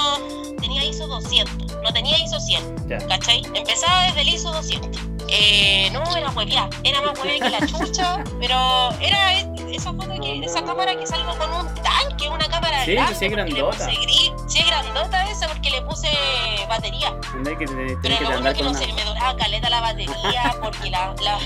[0.62, 2.98] tenía ISO 200, no tenía ISO 100, Ya.
[3.06, 3.42] ¿cachai?
[3.54, 4.90] Empezaba desde el ISO 200.
[5.28, 9.32] Eh, no, era hueviada, era más hueviada que la chucha, pero era
[9.70, 13.24] esa foto que, esa cámara que salgo con un tanque, una cámara Sí, grande, sí,
[13.26, 13.86] es porque le grandota.
[13.86, 16.08] puse gris, sí, es grandota esa porque le puse
[16.68, 17.14] batería.
[17.58, 17.66] Que,
[18.02, 21.38] Pero que lo único que no sé, me duraba caleta la batería porque la, la,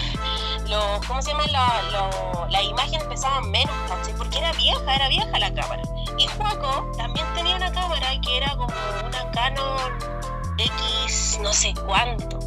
[0.68, 1.46] los, ¿cómo se llama?
[1.48, 4.14] La, lo- las imágenes pesaban menos, ¿cachai?
[4.16, 5.82] Porque era vieja, era vieja la cámara.
[6.18, 8.72] Y Juaco también tenía una cámara que era como
[9.06, 9.98] una Canon
[10.58, 12.38] X no sé cuánto.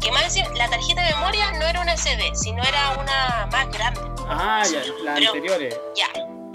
[0.00, 4.00] Que más la tarjeta de memoria no era una SD, sino era una más grande.
[4.28, 5.76] Ah, ya, las anteriores.
[5.96, 6.06] Ya.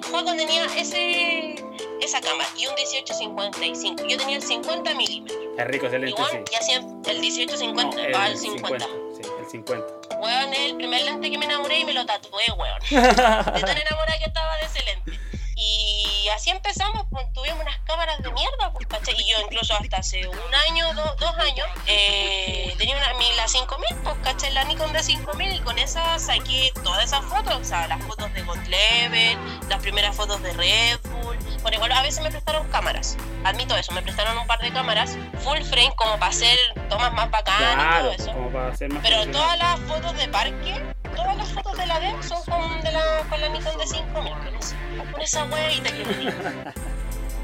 [0.09, 1.55] Juaco tenía ese,
[2.01, 4.03] esa cámara y un 1855.
[4.07, 5.37] Yo tenía el 50 milímetros.
[5.57, 6.51] Es rico ese lente, Igual, sí.
[6.51, 8.85] ya siempre el 1850, No, va al 50.
[8.85, 9.85] Sí, el 50.
[10.19, 12.79] Weón, es el primer lente que me enamoré y me lo tatué, weón.
[12.89, 15.19] De tan enamorada que estaba de ese lente.
[15.57, 19.15] Y así empezamos, pues tuvimos unas cámaras de mierda, pues, ¿cachai?
[19.17, 23.47] Y yo incluso hasta hace un año, do- dos años, eh, tenía una, mi, la
[23.47, 24.51] 5000, pues, ¿cachai?
[24.53, 28.33] La Nikon de 5000 y con esa saqué todas esas fotos, o sea, las fotos
[28.33, 29.37] de God Level,
[29.69, 31.37] las primeras fotos de Red Bull.
[31.61, 35.17] Bueno, igual a veces me prestaron cámaras, admito eso, me prestaron un par de cámaras,
[35.39, 36.57] full frame como para hacer
[36.89, 38.33] tomas más bacanas y Claro, todo eso.
[38.33, 40.83] como para hacer más Pero todas las fotos de parque,
[41.15, 44.33] todas las fotos de la DEM son con, de la, con la Nikon de 5000,
[44.33, 46.73] con, esa- con esa huevita que tenía.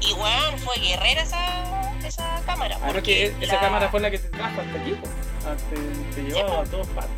[0.04, 2.76] Y weón, fue guerrera esa, esa cámara.
[2.82, 5.06] Ah, porque que esa la- cámara fue la que te trajo hasta aquí, po.
[5.46, 5.76] Ah, te,
[6.16, 6.60] te llevó po.
[6.60, 7.14] a todos partes.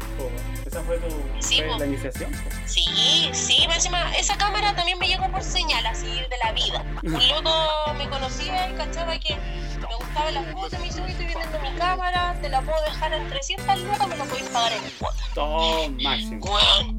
[0.66, 1.09] Esa fue tu
[1.41, 1.78] Sí, fue po.
[1.78, 2.51] la iniciación, po.
[2.66, 6.85] Sí, sí, más encima, esa cámara también me llegó por señal así de la vida.
[7.03, 11.26] Un loco me conocía y cachaba que me gustaba la foto, me dice, "Oye, estoy
[11.26, 14.91] vendiendo mi cámara, te la puedo dejar en 300 lucas, me la podéis pagar en
[14.99, 15.22] cuota.
[15.35, 16.45] Todo máximo.
[16.45, 16.93] Weón.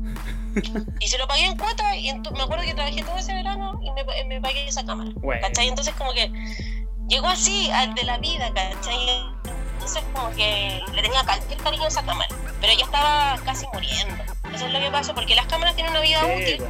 [0.99, 3.80] Y se lo pagué en cuota y ento- me acuerdo que trabajé todo ese verano
[3.84, 5.12] y me, me pagué esa cámara.
[5.16, 5.41] Bueno.
[5.47, 5.68] ¿Cachai?
[5.68, 6.32] Entonces como que
[7.08, 9.26] llegó así al de la vida, ¿cachai?
[9.74, 12.30] Entonces como que le tenía cualquier cariño a esa cámara.
[12.62, 14.16] Pero ya estaba casi muriendo.
[14.53, 16.66] Eso es lo que pasó, porque las cámaras tienen una vida Sí, útil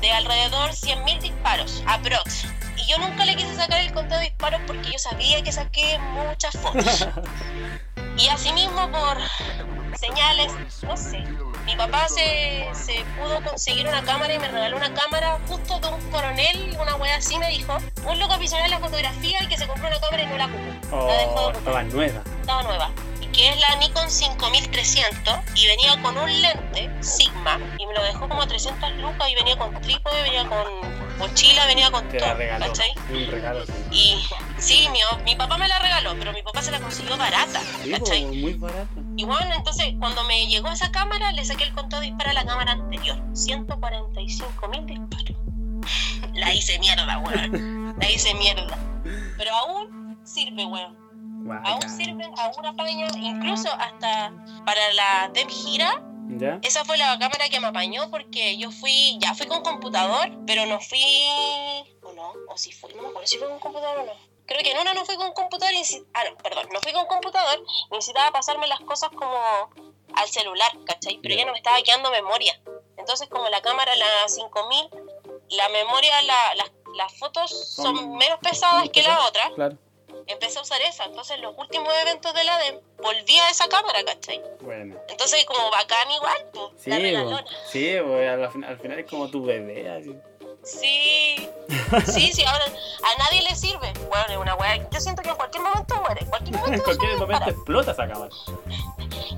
[0.00, 2.46] de alrededor 100.000 disparos, aprox.
[2.76, 5.98] Y yo nunca le quise sacar el conteo de disparos porque yo sabía que saqué
[5.98, 7.06] muchas fotos.
[8.18, 9.18] Y asimismo por
[9.98, 10.50] señales,
[10.82, 11.22] no sé.
[11.66, 15.88] Mi papá se, se pudo conseguir una cámara y me regaló una cámara justo de
[15.88, 17.76] un coronel, una wea así me dijo.
[18.06, 20.46] Un loco aficionado a la fotografía y que se compró una cámara y no la
[20.46, 21.06] ocupó.
[21.08, 22.22] La dejó Oh, de estaba nueva.
[22.40, 22.90] estaba nueva,
[23.36, 28.28] que es la Nikon 5300 y venía con un lente Sigma y me lo dejó
[28.28, 30.64] como a 300 lucas y venía con trípode, venía con
[31.18, 32.66] mochila, venía con Te la todo, regaló.
[32.66, 32.94] ¿cachai?
[33.10, 33.72] Un regalo, sí.
[33.90, 34.26] Y
[34.58, 37.90] sí, mi, mi papá me la regaló, pero mi papá se la consiguió barata, Sí,
[37.92, 38.24] po, ¿cachai?
[38.24, 39.00] muy barato.
[39.16, 42.34] Y bueno, entonces cuando me llegó esa cámara, le saqué el conteo de disparo a
[42.34, 45.36] la cámara anterior, 145 mil disparos.
[46.34, 47.94] La hice mierda, weón.
[47.98, 48.76] La hice mierda.
[49.38, 51.05] Pero aún sirve, weón.
[51.64, 54.32] Aún sirven, aún apaña, incluso hasta
[54.64, 56.02] para la DEM gira.
[56.62, 60.66] Esa fue la cámara que me apañó porque yo fui, ya fui con computador, pero
[60.66, 61.00] no fui,
[62.02, 64.12] o no, o si fui, no me acuerdo si fui con computador o no.
[64.46, 65.74] Creo que en una no fui con computador,
[66.14, 69.36] ah no, perdón, no fui con computador, necesitaba pasarme las cosas como
[70.14, 71.18] al celular, ¿cachai?
[71.22, 71.40] Pero Ya.
[71.40, 72.60] ya no me estaba quedando memoria.
[72.96, 74.88] Entonces como la cámara, la 5000,
[75.50, 79.76] la memoria, la- las- las fotos son, Son menos pesadas que la otra, Claro.
[80.26, 81.04] Empecé a usar esa.
[81.04, 84.42] Entonces, en los últimos eventos de la DEM, volví a esa cámara, ¿cachai?
[84.60, 84.96] Bueno.
[85.08, 87.46] Entonces, como bacán igual, pues, Sí, la regalona.
[87.70, 90.14] sí po, al, al final es como tu bebé, así.
[90.66, 91.48] Sí,
[92.06, 93.92] sí, sí, ahora a nadie le sirve.
[94.08, 94.76] Bueno, es una weá.
[94.90, 96.20] Yo siento que en cualquier momento muere.
[96.22, 96.74] En cualquier momento.
[96.76, 98.30] En cualquier momento explota esa cámara.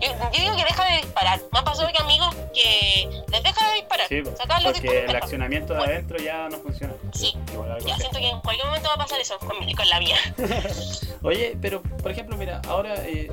[0.00, 1.40] Yo, yo digo que deja de disparar.
[1.52, 4.08] Me ha pasado que amigos que les deja de disparar.
[4.08, 5.92] Sí, porque el accionamiento de Bueno.
[5.92, 6.94] adentro ya no funciona.
[7.12, 9.88] Sí, Igual ya siento que en cualquier momento va a pasar eso con, mi- con
[9.88, 10.16] la mía.
[11.22, 13.30] Oye, pero por ejemplo, mira, ahora, eh,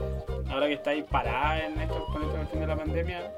[0.50, 3.32] ahora que estáis parada en esta cuestión de la pandemia,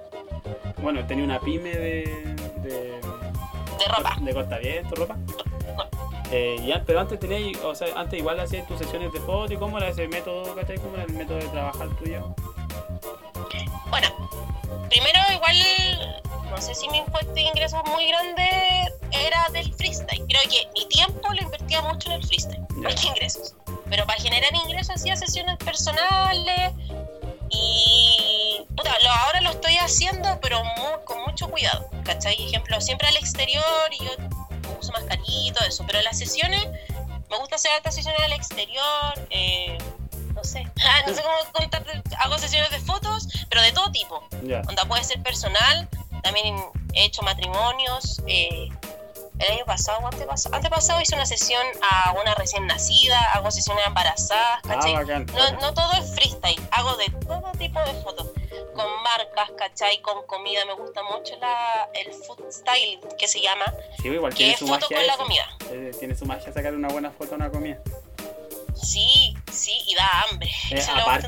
[0.78, 3.02] bueno, tenía una pyme de, de,
[3.78, 4.16] De ropa.
[4.20, 5.16] de cortaviento, ropa.
[6.32, 9.54] Eh, y an- pero antes teníais, o sea, antes igual hacías tus sesiones de foto
[9.54, 10.78] y cómo era ese método, ¿cachai?
[10.78, 12.36] ¿Cómo era el método de trabajar tuyo?
[13.90, 14.08] Bueno,
[14.90, 18.44] primero igual, no sé si mi fuente de ingresos muy grande
[19.12, 20.26] era del freestyle.
[20.28, 23.56] Creo que mi tiempo lo invertía mucho en el freestyle, más que ingresos.
[23.90, 26.74] Pero para generar ingresos hacía sesiones personales
[27.50, 28.37] y...
[28.76, 32.36] Puta, lo, ahora lo estoy haciendo, pero mu- con mucho cuidado, ¿cachai?
[32.48, 34.12] Ejemplo, siempre al exterior y yo
[34.80, 35.84] uso mascarilla y todo eso.
[35.88, 36.66] Pero las sesiones,
[37.30, 39.78] me gusta hacer altas sesiones al exterior, eh,
[40.34, 40.68] no sé.
[40.86, 42.02] Ah, no sé cómo contarte.
[42.20, 44.24] Hago sesiones de fotos, pero de todo tipo.
[44.44, 44.62] Ya.
[44.68, 45.88] Onda puede ser personal,
[46.24, 46.56] también
[46.94, 48.22] he hecho matrimonios.
[48.28, 48.70] eh,
[49.40, 53.86] el año pasado, o antepasado, antepasado hice una sesión a una recién nacida, hago sesiones
[53.86, 54.94] embarazadas, Ah, ¿cachai?
[54.96, 55.28] bacán.
[55.28, 58.28] no, no todo es freestyle, hago de todo tipo de fotos,
[58.78, 60.00] con marcas, ¿cachai?
[60.02, 63.66] Con comida, me gusta mucho la, el food style que se llama,
[64.02, 64.98] Sí, igual que tiene es su foto magia.
[64.98, 65.48] con la comida.
[65.72, 67.78] Eh, tiene su magia sacar una buena foto a una comida.
[68.76, 70.50] Sí, sí, y da hambre.
[70.72, 71.28] Eh, Eso lo aparte.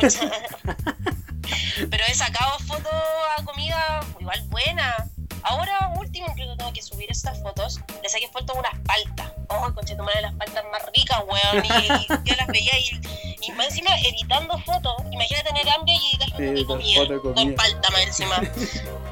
[0.00, 0.30] mucha-
[1.90, 2.92] Pero esa sacado fotos
[3.38, 5.08] a comida igual buena.
[5.48, 7.78] Ahora, último, que tengo que subir estas fotos.
[8.02, 9.30] Le saqué fotos a unas paltas.
[9.48, 11.64] Oh, conche, tomar las paltas más ricas, weón.
[11.64, 13.00] Y, yo las veía y,
[13.42, 14.94] y más encima editando fotos.
[15.12, 17.00] Imagínate tener hambre y editar fotos Sí, de comida.
[17.00, 17.34] foto.
[17.34, 18.36] Con palta más encima.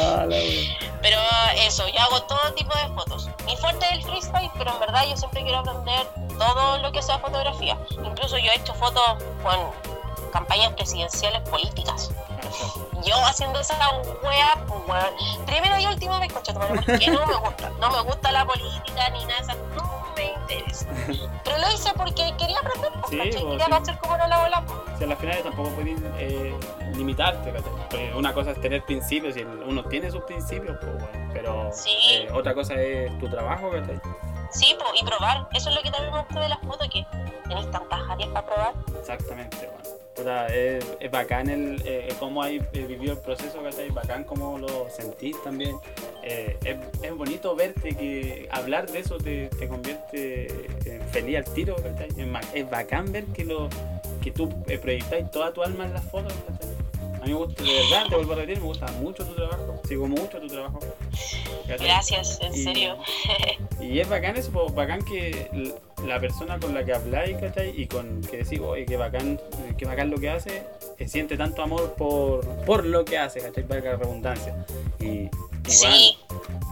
[0.00, 0.36] Ah, la.
[1.02, 1.18] Pero
[1.56, 3.28] eso, yo hago todo tipo de fotos.
[3.46, 6.06] Mi fuerte es el freestyle, pero en verdad yo siempre quiero aprender
[6.38, 7.76] todo lo que sea fotografía.
[8.04, 9.72] Incluso yo he hecho fotos con
[10.30, 12.10] campañas presidenciales políticas.
[13.04, 13.74] Yo haciendo esa
[14.22, 15.46] wea, pues weón.
[15.46, 17.70] Primero y última vez, concha tu madre, porque no me gusta.
[17.80, 20.24] No me gusta la política ni nada, de esas- no me
[20.54, 20.86] interesa.
[21.44, 23.92] Pero lo hice porque quería aprender, pues, Sí, pues, quería sí.
[24.00, 24.64] cómo era la bola.
[24.66, 24.78] pues.
[24.98, 26.58] Si a las finales tampoco puedes eh,
[26.94, 27.52] limitarte.
[27.52, 31.96] Porque una cosa es tener principios y uno tiene sus principios, pues, bueno, pero Sí.
[32.10, 34.00] eh, otra cosa es tu trabajo, ¿cachai?
[34.50, 35.48] Sí, pues, y probar.
[35.54, 37.06] Eso es lo que también me gusta de las fotos, que
[37.48, 38.74] tenéis tantas áreas para probar.
[38.98, 39.98] Exactamente, bueno.
[40.14, 43.90] Puta, es, es bacán el, eh, cómo hay eh, vivido el proceso, ¿cachai?
[43.90, 45.78] Bacán cómo lo sentís también.
[46.24, 50.48] Eh, es, es bonito verte que hablar de eso te, te convierte
[50.86, 52.08] en feliz al tiro, ¿cachai?
[52.52, 53.68] Es bacán ver que, lo,
[54.20, 56.67] que tú eh, proyectáis toda tu alma en las fotos, ¿cachai?
[57.20, 59.80] A mí me gusta, de verdad, te vuelvo a repetir, me gusta mucho tu trabajo,
[59.86, 60.78] sigo mucho tu trabajo.
[61.66, 62.96] Gracias, en Y- serio.
[63.80, 65.72] Y es bacán eso, pues, bacán que
[66.04, 67.80] la persona con la que habláis, ¿cachai?
[67.80, 69.40] Y con que decís, oye, qué bacán,
[69.76, 70.64] qué bacán lo que hace,
[70.98, 73.62] eh, siente tanto amor por, por lo que hace, ¿cachai?
[73.64, 74.66] Valga la redundancia.
[75.00, 75.30] Y igual,
[75.64, 76.18] Sí.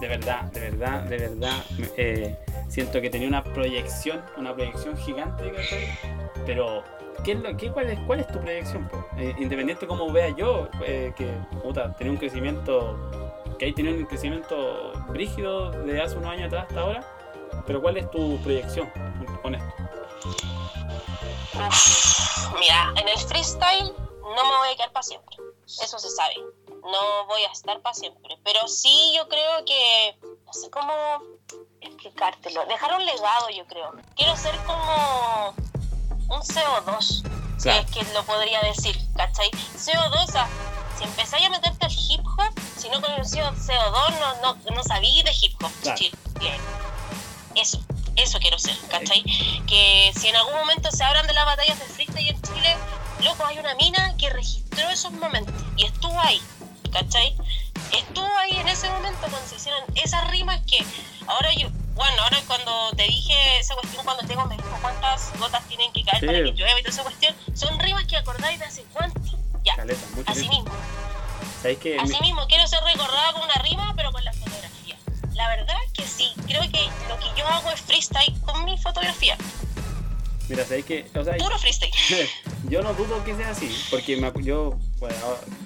[0.01, 1.65] de verdad, de verdad, de verdad,
[1.97, 2.37] eh,
[2.69, 5.87] siento que tenía una proyección, una proyección gigante, ¿cachai?
[6.45, 6.83] Pero,
[7.25, 8.91] ¿qué qué, cuál, es, ¿cuál es tu proyección?
[9.17, 11.27] Eh, independiente como vea yo, eh, que,
[11.63, 13.11] puta, tenía un crecimiento,
[13.59, 17.05] que ahí tenía un crecimiento brígido de hace unos años atrás hasta ahora,
[17.67, 18.91] pero ¿cuál es tu proyección
[19.43, 19.75] con- esto?
[21.55, 23.93] Uf, Mira, en el freestyle
[24.23, 25.37] no me voy a quedar para siempre.
[25.67, 26.35] Eso se sabe.
[26.69, 28.37] No voy a estar para siempre.
[28.45, 30.17] Pero sí, yo creo que.
[30.45, 30.93] No sé cómo
[31.81, 32.65] explicártelo.
[32.67, 33.93] Dejar un legado, yo creo.
[34.15, 35.55] Quiero ser como
[36.29, 37.23] un CO2.
[37.57, 37.81] Si Claro.
[37.87, 39.51] es que lo podría decir, ¿cachai?
[39.51, 40.47] CO2, ah,
[40.99, 45.25] si empezáis a meterte al hip hop, si no conocías CO2, no, no, no sabías
[45.25, 45.71] de hip hop.
[45.83, 45.99] Claro.
[47.55, 47.79] Eso,
[48.17, 49.23] eso quiero ser, ¿cachai?
[49.67, 52.77] que si en algún momento se hablan de las batallas de freestyle en Chile,
[53.23, 56.41] loco, hay una mina que registró esos momentos y estuvo ahí,
[56.93, 57.35] ¿cachai?
[57.93, 60.85] Estuvo ahí en ese momento cuando se hicieron esas rimas que
[61.27, 65.63] ahora yo, bueno, ahora cuando te dije esa cuestión, cuando tengo me dijo cuántas gotas
[65.69, 66.27] tienen que caer Sí.
[66.27, 69.21] para que llueva y toda esa cuestión, son rimas que acordáis de hace cuánto,
[69.65, 70.71] ya, Caleta, así mismo.
[71.63, 74.97] ¿Sabéis que mi- Así mismo, quiero ser recordada con una rima, pero con la fotografía.
[75.35, 79.37] La verdad que sí, creo que lo que yo hago es freestyle con mi fotografía.
[80.49, 81.93] Mira, sabéis que, o sea, Puro freestyle.
[82.71, 85.17] yo no dudo que sea así, porque me, yo, bueno,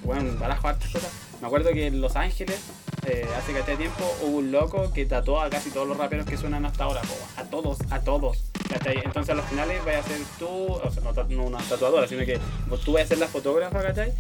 [0.05, 1.11] bueno, barajo hartas cosas.
[1.41, 2.61] Me acuerdo que en Los Ángeles,
[3.07, 6.37] eh, hace de tiempo, hubo un loco que tatuó a casi todos los raperos que
[6.37, 8.39] suenan hasta ahora, po, a todos, a todos.
[8.69, 8.99] ¿cachai?
[9.05, 12.25] Entonces a los finales vaya a ser tú, o sea, no, no una tatuadora, sino
[12.25, 14.13] que vos- tú vas a ser la fotógrafa, ¿cachai?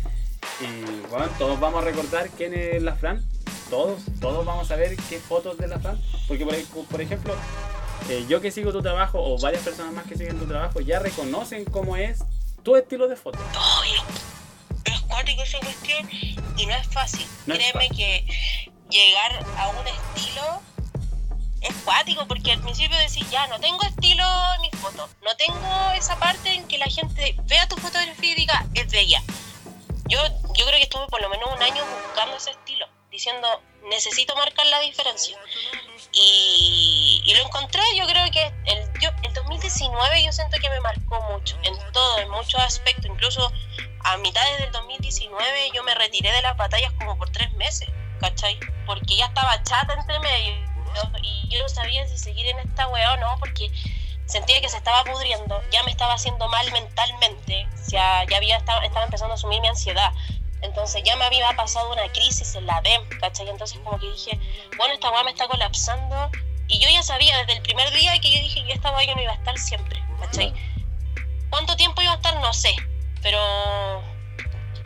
[0.61, 3.22] Y bueno, todos vamos a recordar quién es la Fran,
[3.68, 7.34] todos, todos vamos a ver qué fotos de la Fran, porque por, por ejemplo,
[8.09, 10.98] eh, yo que sigo tu trabajo o varias personas más que siguen tu trabajo ya
[10.98, 12.24] reconocen cómo es
[12.62, 13.38] tu estilo de foto.
[14.84, 16.09] Es cuático esa cuestión
[16.57, 17.26] y no es fácil.
[17.46, 18.26] No Créeme que
[18.90, 20.61] llegar a un estilo
[21.61, 24.24] es cuático porque al principio decís, ya, no tengo estilo
[24.57, 25.11] en mis fotos.
[25.22, 29.22] No tengo esa parte en que la gente vea tu fotografía y diga, es bella.
[30.09, 30.18] Yo,
[30.57, 33.46] yo creo que estuve por lo menos un año buscando ese estilo, diciendo,
[33.89, 35.39] necesito marcar la diferencia.
[36.12, 41.20] Y, lo encontré, yo creo que el, yo, el 2019 yo siento que me marcó
[41.33, 43.53] mucho, en todo, en muchos aspectos, incluso
[44.05, 48.59] a mitades del 2019 yo me retiré de las batallas como por tres meses, ¿cachai?
[48.87, 50.70] Porque ya estaba chata entre medio
[51.22, 53.70] y yo no sabía si seguir en esta weá o no, porque
[54.26, 58.85] sentía que se estaba pudriendo, ya me estaba haciendo mal mentalmente, ya, ya había estaba,
[58.85, 60.12] estaba empezando a asumir mi ansiedad.
[60.62, 63.48] Entonces ya me había pasado una crisis en la DEM, ¿cachai?
[63.48, 64.38] Entonces como que dije,
[64.76, 66.30] bueno, esta weá me está colapsando.
[66.68, 69.14] Y yo ya sabía desde el primer día que yo dije que esta weá yo
[69.16, 70.52] no iba a estar siempre, ¿cachai?
[71.50, 72.34] ¿Cuánto tiempo iba a estar?
[72.40, 72.74] No sé.
[73.22, 73.38] Pero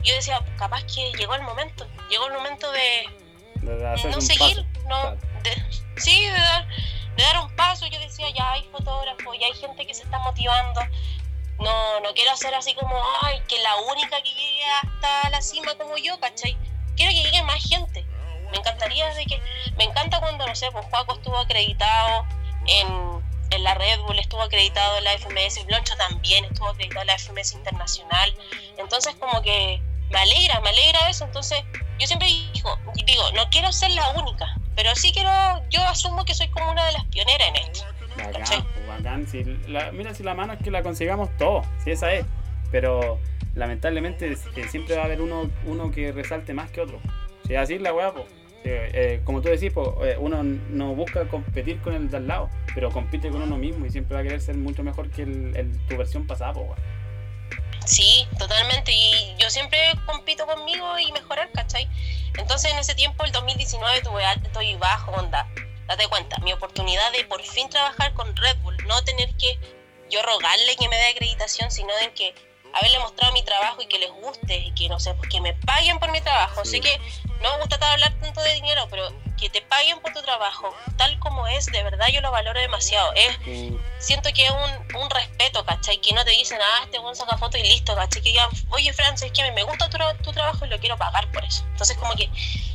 [0.02, 1.86] yo decía, capaz que llegó el momento.
[2.08, 3.06] Llegó el momento de
[4.10, 4.88] no seguir, paso.
[4.88, 5.10] no,
[5.42, 6.66] de- sí, de dar,
[7.16, 7.86] de dar un paso.
[7.86, 10.80] Yo decía, ya hay fotógrafos, ya hay gente que se está motivando.
[11.58, 15.74] No, no quiero hacer así como, ay, que la única que llegue hasta la cima
[15.76, 16.56] como yo, ¿cachai?
[16.96, 18.04] Quiero que llegue más gente.
[18.50, 19.40] Me encantaría de que,
[19.76, 22.24] me encanta cuando, no sé, pues Juaco estuvo acreditado
[22.66, 27.06] en, en la Red Bull, estuvo acreditado en la FMS, Bloncho también estuvo acreditado en
[27.08, 28.36] la FMS Internacional.
[28.76, 31.24] Entonces como que me alegra, me alegra eso.
[31.24, 31.62] Entonces,
[31.98, 35.30] yo siempre digo, digo, no quiero ser la única, pero sí quiero,
[35.70, 37.84] yo asumo que soy como una de las pioneras en esto.
[38.32, 39.26] Bacán, bacán.
[39.26, 42.24] Si la- mira, si la mano es que la consigamos todo, si esa es.
[42.70, 43.18] Pero
[43.54, 47.00] lamentablemente eh, siempre va a haber uno, uno que resalte más que otro.
[47.46, 48.26] Si es así la weá, pues.
[48.64, 52.50] eh, eh, como tú decís, eh, uno no busca competir con el de al lado,
[52.74, 55.54] pero compite con uno mismo y siempre va a querer ser mucho mejor que el,
[55.56, 56.76] el- tu versión pasada, weá.
[57.84, 58.92] Sí, totalmente.
[58.92, 61.86] Y yo siempre compito conmigo y mejorar, ¿cachai?
[62.38, 65.46] Entonces en ese tiempo, el 2019, tuve alto y bajo, onda.
[65.86, 69.58] Date cuenta, mi oportunidad de por fin trabajar con Red Bull, no tener que
[70.10, 72.34] yo rogarle que me dé acreditación, sino de que
[72.74, 75.54] haberle mostrado mi trabajo y que les guste y que no sé, pues que me
[75.54, 76.64] paguen por mi trabajo.
[76.64, 76.98] Sé que
[77.40, 79.08] no me gusta hablar tanto de dinero, pero
[79.38, 83.12] que te paguen por tu trabajo, tal como es, de verdad yo lo valoro demasiado.
[83.14, 83.38] Es
[83.98, 86.00] siento que es un, un respeto, ¿cachai?
[86.00, 88.22] Que no te dicen, ah, este buen saca foto y listo, ¿cachai?
[88.22, 91.30] Que ya, oye, Francis, es que me gusta tu, tu trabajo y lo quiero pagar
[91.32, 91.64] por eso.
[91.70, 92.28] Entonces, como que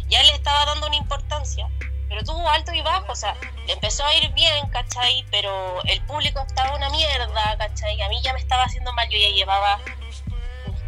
[0.08, 1.68] ya le estaba dando una importancia,
[2.10, 3.36] pero tuvo alto y bajo, o sea,
[3.68, 5.24] empezó a ir bien, ¿cachai?
[5.30, 8.02] Pero el público estaba una mierda, ¿cachai?
[8.02, 9.80] A mí ya me estaba haciendo mal, yo ya llevaba.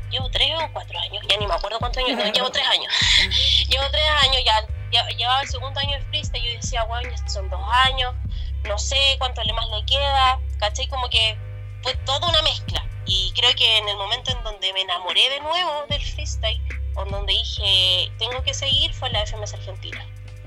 [0.09, 2.93] Llevo tres o cuatro años, ya ni me acuerdo cuántos años, no, llevo tres años.
[3.69, 7.49] llevo tres años, ya, llevaba el segundo año de freestyle, yo decía, bueno, ya son
[7.49, 8.13] dos años,
[8.63, 10.87] no sé cuánto más le queda, ¿cachai?
[10.87, 11.37] Como que
[11.83, 12.83] fue toda una mezcla.
[13.05, 16.61] Y creo que en el momento en donde me enamoré de nuevo del freestyle,
[16.95, 20.05] o en donde dije, tengo que seguir, fue la FMS Argentina.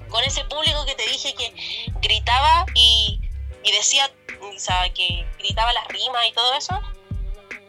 [0.08, 1.52] Con ese público que te dije que
[2.00, 3.20] gritaba y,
[3.62, 6.80] y decía, o sea, que gritaba las rimas y todo eso,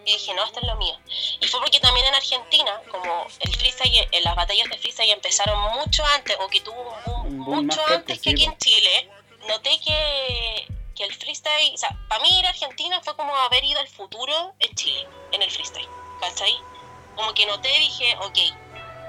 [0.05, 0.95] y dije, no, esto es lo mío.
[1.41, 6.05] Y fue porque también en Argentina, como el freestyle, las batallas de freestyle empezaron mucho
[6.05, 9.09] antes, o que tuvo un boom, Un boom más mucho antes que aquí en Chile,
[9.47, 13.63] noté que, que el freestyle, o sea, para mí ir a Argentina fue como haber
[13.63, 15.89] ido al futuro en Chile, en el freestyle,
[16.21, 16.55] ¿cachai?
[17.15, 18.37] Como que noté, dije, ok,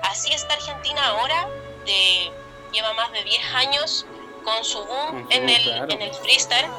[0.02, 1.46] así está Argentina ahora,
[1.84, 2.32] de,
[2.76, 4.06] lleva más de 10 años
[4.44, 5.86] con su boom Con su en el, claro.
[5.90, 6.70] en el freestyle,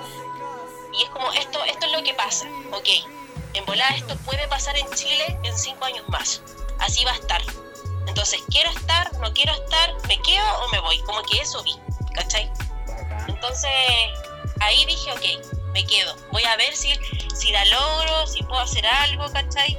[0.93, 2.87] y es como, esto, esto es lo que pasa, ok,
[3.53, 6.41] en volada esto puede pasar en Chile en 5 años más,
[6.79, 7.41] así va a estar.
[8.07, 11.75] Entonces, quiero estar, no quiero estar, me quedo o me voy, como que eso vi,
[12.13, 12.49] ¿cachai?
[13.27, 13.71] Entonces
[14.61, 16.15] ahí dije, ok, me quedo.
[16.31, 16.93] Voy a ver si,
[17.35, 19.77] si la logro, si puedo hacer algo, ¿cachai?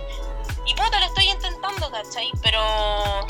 [0.67, 2.31] Y puta, lo estoy intentando, ¿cachai?
[2.43, 3.27] Pero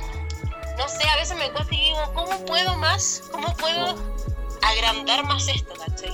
[0.79, 3.23] no sé, a veces me cuesta y digo, ¿cómo puedo más?
[3.31, 3.97] ¿Cómo puedo
[4.63, 6.13] agrandar más esto, ¿cachai?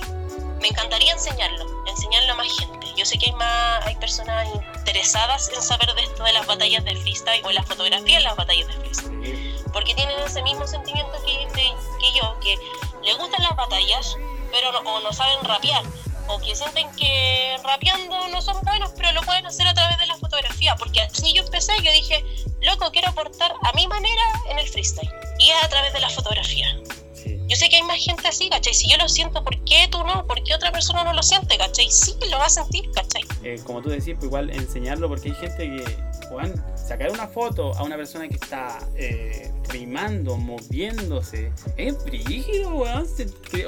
[0.59, 2.87] Me encantaría enseñarlo, enseñarlo a más gente.
[2.97, 4.47] Yo sé que hay más, hay personas
[4.77, 8.35] interesadas en saber de esto de las batallas de freestyle o la fotografía en las
[8.35, 12.57] batallas de freestyle porque tienen ese mismo sentimiento que, yo, que
[13.03, 14.15] les gustan las batallas,
[14.49, 15.83] pero no, o no saben rapear,
[16.27, 20.07] o que sienten que rapeando no son buenos, pero lo pueden hacer a través de
[20.07, 22.23] la fotografía, porque así yo empecé, yo dije,
[22.61, 26.09] loco, quiero aportar a mi manera en el freestyle, y es a través de la
[26.09, 26.67] fotografía.
[27.13, 27.39] Sí.
[27.47, 28.73] Yo sé que hay más gente así, ¿cachai?
[28.73, 30.27] Si yo lo siento, ¿por qué tú no?
[30.27, 31.89] ¿Por qué otra persona no lo siente, ¿cachai?
[31.89, 33.23] Sí, lo va a sentir, ¿cachai?
[33.43, 35.97] Eh, como tú decís, pues igual enseñarlo porque hay gente que,
[36.35, 43.07] weón, sacar una foto a una persona que está eh, rimando, moviéndose, es brígido, weón.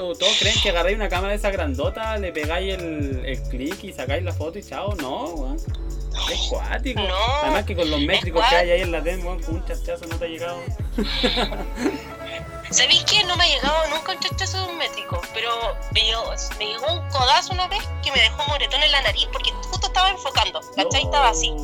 [0.00, 3.82] O todos creen que agarráis una cámara de esa grandota, le pegáis el, el clic
[3.84, 4.94] y sacáis la foto y chao.
[4.96, 5.56] No, weón.
[6.30, 7.00] Es cuático.
[7.00, 9.64] No, Además que con los métricos que hay ahí en la DEM, weón, con un
[9.64, 10.58] chachazo no te ha llegado.
[12.70, 15.20] ¿Sabéis que no me ha llegado nunca un chachazo de un métrico?
[15.32, 15.50] Pero
[15.92, 16.24] me llegó,
[16.58, 19.50] me llegó un codazo una vez que me dejó un moretón en la nariz porque
[19.52, 21.02] justo estaba enfocando, ¿cachai?
[21.02, 21.54] Estaba así.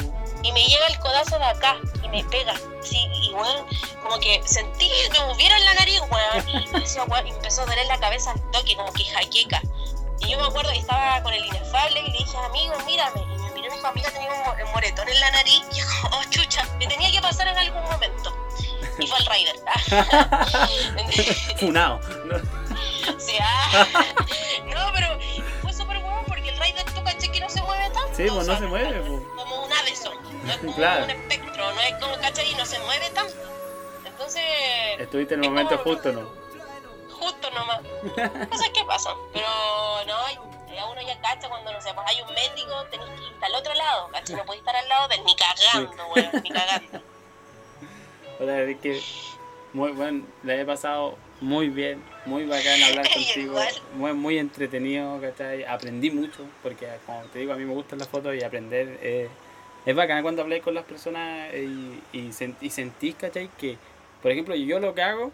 [0.44, 2.54] Y me llega el codazo de acá y me pega.
[2.82, 3.66] Sí, y weón,
[4.02, 6.48] como que sentí que me en la nariz, weón.
[6.48, 9.60] Y decía, weón, y me empezó a doler la cabeza al toque, como que jaqueca.
[10.20, 13.20] Y yo me acuerdo que estaba con el inefable y le dije, amigo, mírame.
[13.22, 15.62] Y me miró mi familia, tenía un mo- un moretón en la nariz.
[15.72, 18.36] Y yo, oh, chucha, me tenía que pasar en algún momento.
[18.98, 19.56] Y fue el Rider.
[21.58, 22.00] Funado.
[22.26, 22.36] ¿no?
[22.36, 23.46] O sea,
[24.66, 25.18] no, pero
[25.62, 28.14] fue súper bueno porque el Rider tú caché que no se mueve tanto.
[28.14, 29.22] Sí, pues, o no sea, se mueve, pues.
[29.36, 30.14] Como un Addison,
[30.44, 31.04] no es como Claro.
[31.04, 33.34] un espectro, no es como caché y no se mueve tanto.
[34.06, 34.42] Entonces,
[34.98, 36.44] Estuviste en el Es momento como- justo, ¿no?
[37.18, 37.80] justo nomás.
[38.50, 39.14] Cosas que pasan.
[39.32, 39.46] Pero
[40.06, 43.32] no, ya uno ya cacha cuando no sé, pues hay un médico, tenés que ir
[43.44, 47.00] al otro lado, caché, no podés estar al lado de ni cagando, weón, ni cagando.
[48.38, 49.00] Sea, es que
[49.72, 53.58] muy bueno, la he pasado muy bien, muy bacán hablar contigo,
[53.94, 55.64] muy, muy entretenido, ¿cachai?
[55.64, 59.28] Aprendí mucho, porque como te digo, a mí me gustan las fotos y aprender eh,
[59.86, 61.64] es bacán cuando habláis con las personas eh,
[62.12, 63.48] y, y, sen- y sentís, ¿cachai?
[63.58, 63.76] Que,
[64.22, 65.30] por ejemplo, yo lo que hago,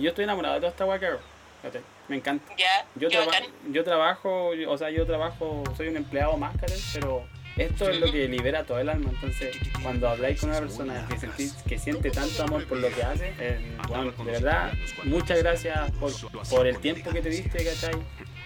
[0.00, 1.18] yo estoy enamorado de toda esta weá que hago,
[1.62, 1.82] ¿cachai?
[2.08, 2.52] Me encanta.
[2.96, 3.32] Yo, traba-
[3.72, 6.78] yo trabajo, o sea, yo trabajo, soy un empleado más, ¿cachai?
[6.92, 7.24] Pero
[7.56, 9.10] esto es lo que libera todo el alma.
[9.10, 13.02] Entonces, cuando habláis con una persona que, sentís, que siente tanto amor por lo que
[13.02, 14.72] hace, eh, bueno, de verdad,
[15.04, 16.12] muchas gracias por,
[16.50, 17.94] por el tiempo que te diste, ¿cachai?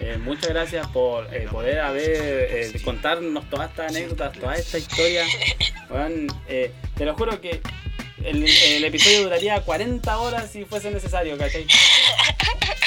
[0.01, 5.24] Eh, muchas gracias por eh, poder haber eh, contarnos todas estas anécdotas, toda esta historia.
[5.88, 7.61] Bueno, eh, te lo juro que
[8.24, 11.66] el, el episodio duraría 40 horas si fuese necesario, ¿cachai?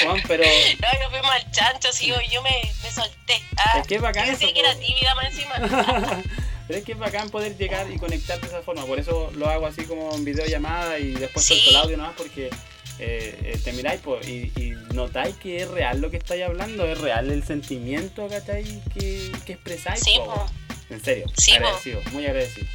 [0.06, 2.50] Bueno, pero No, nos fuimos al chancho, así yo, me,
[2.82, 3.42] me solté.
[3.58, 6.22] Ah, Es que es bacán yo decía eso, que era tímida más encima.
[6.68, 8.86] Pero es que es bacán poder llegar y conectarte de esa forma.
[8.86, 11.54] Por eso lo hago así como en videollamada y después Sí.
[11.54, 12.50] suelto el audio nomás porque
[12.98, 16.86] eh, eh, te miráis po, y, y notáis que es real lo que estáis hablando,
[16.86, 18.64] es real el sentimiento ¿cachai?
[18.94, 20.00] que, que expresáis.
[20.00, 20.46] Sí, po.
[20.90, 21.56] En serio, Sí, po.
[21.66, 22.66] agradecido, muy agradecido.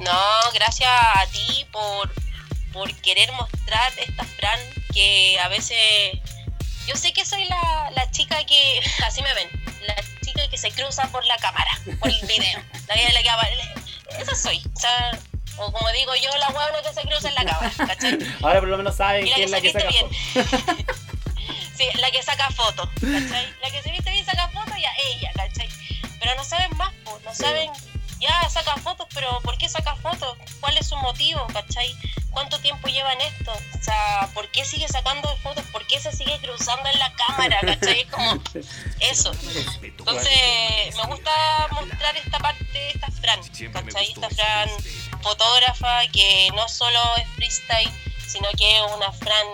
[0.00, 0.20] No,
[0.54, 2.10] gracias a ti por,
[2.72, 4.60] por querer mostrar esta Fran
[4.92, 5.78] que a veces...
[6.88, 8.80] Yo sé que soy la, la chica que...
[9.06, 9.48] Así me ven.
[9.86, 9.94] La
[10.24, 12.60] chica que se cruza por la cámara, por el video.
[12.88, 13.48] La, la apa-
[14.20, 14.60] Esa soy.
[14.74, 15.18] O sea,
[15.58, 17.72] o como digo yo, la huevona que se cruza en la cámara.
[17.76, 18.18] ¿Cachai?
[18.42, 20.86] Ahora por lo menos saben Y quién es la que se saca viste fotos.
[21.76, 23.48] Sí, la que saca fotos, ¿cachai?
[23.62, 25.68] La que se viste bien saca fotos, ya ella, ¿cachai?
[26.20, 27.91] Pero no saben más, pues, no Sí.
[28.22, 30.38] Ya saca fotos, pero ¿por qué saca fotos?
[30.60, 31.94] ¿Cuál es su motivo, ¿cachai?
[32.30, 33.52] ¿Cuánto tiempo lleva en esto?
[33.52, 35.64] O sea, ¿por qué sigue sacando fotos?
[35.72, 38.02] ¿Por qué se sigue cruzando en la cámara, ¿cachai?
[38.02, 38.40] Es como
[39.00, 39.32] eso.
[39.82, 43.40] Entonces, me gusta mostrar esta parte, esta Fran,
[43.72, 44.12] ¿cachai?
[44.12, 44.68] Esta Fran
[45.20, 47.92] fotógrafa que no solo es freestyle,
[48.26, 49.46] sino que es una Fran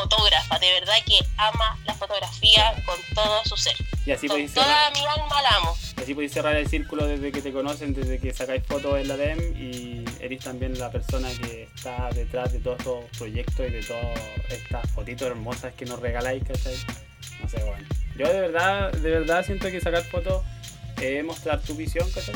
[0.00, 3.74] fotógrafa, de verdad que ama la fotografía con todo su ser.
[4.04, 5.76] Y así Con podéis toda cerrar, mi alma la amo.
[5.96, 9.16] así podéis cerrar el círculo desde que te conocen, desde que sacáis fotos en la
[9.16, 13.82] DEM y eres también la persona que está detrás de todos estos proyectos y de
[13.82, 14.20] todas
[14.50, 16.76] estas fotitos hermosas que nos regaláis, ¿cachai?
[17.42, 17.86] No sé, bueno.
[18.16, 20.42] Yo de verdad, de verdad siento que sacar fotos
[21.00, 22.34] es mostrar tu visión, ¿cachai?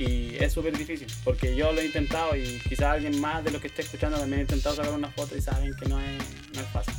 [0.00, 3.60] Y es súper difícil, porque yo lo he intentado y quizás alguien más de los
[3.60, 6.22] que esté escuchando también ha intentado sacar una foto y saben que no es,
[6.54, 6.94] no es fácil.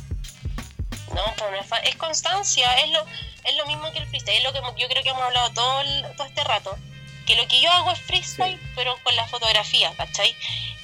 [1.08, 3.04] No, pues no es, fa- es constancia, es lo,
[3.44, 5.80] es lo mismo que el freestyle, es lo que yo creo que hemos hablado todo,
[5.80, 6.78] el- todo este rato,
[7.26, 8.66] que lo que yo hago es freestyle, Sí.
[8.76, 10.34] pero con la fotografía, ¿cachai?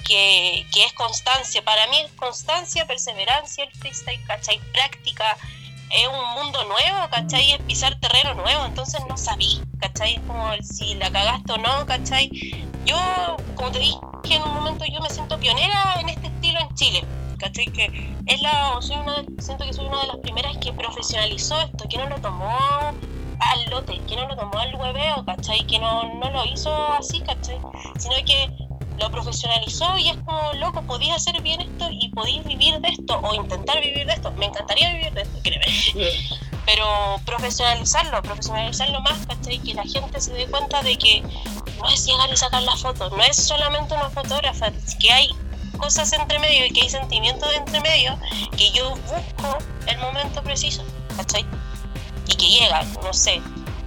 [0.05, 4.59] Que, que es constancia, para mí es constancia, perseverancia el freestyle, ¿cachai?
[4.73, 5.37] Práctica,
[5.91, 7.53] es un mundo nuevo, ¿cachai?
[7.53, 10.17] Es pisar terreno nuevo, entonces no sabí, ¿cachai?
[10.27, 12.29] Como si la cagaste o no, ¿cachai?
[12.85, 12.97] Yo,
[13.55, 17.05] como te dije en un momento, yo me siento pionera en este estilo en Chile,
[17.37, 17.65] ¿cachai?
[17.67, 21.85] Que es la, soy una, siento que soy una de las primeras que profesionalizó esto,
[21.89, 22.57] que no lo tomó
[23.39, 25.65] al lote, que no lo tomó al hueveo, ¿cachai?
[25.65, 27.57] Que no, no lo hizo así, ¿cachai?
[27.97, 28.68] Sino que
[28.99, 33.19] lo profesionalizó y es como, loco, podías hacer bien esto y podías vivir de esto
[33.19, 34.31] o intentar vivir de esto.
[34.31, 35.65] Me encantaría vivir de esto, créeme.
[36.65, 36.85] Pero
[37.25, 39.59] profesionalizarlo, profesionalizarlo más, ¿cachai?
[39.59, 41.23] Que la gente se dé cuenta de que
[41.79, 45.29] no es llegar y sacar la foto, no es solamente una fotógrafa, que hay
[45.79, 48.19] cosas entre medio y que hay sentimientos entre medio
[48.55, 50.83] que yo busco el momento preciso,
[51.15, 51.45] ¿cachai?
[52.27, 53.41] Y que llega, no sé,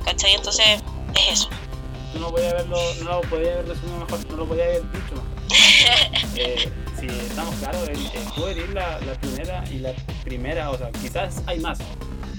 [0.04, 0.34] ¿cachai?
[0.34, 0.82] Entonces,
[1.14, 1.48] es eso.
[2.18, 5.32] No podías haberlo, no lo podía haber resumido mejor, no lo podía haber dicho mejor.
[6.34, 9.92] Eh, si estamos claros, el, el tú eres la, la primera y la
[10.24, 11.78] primera, o sea, quizás hay más,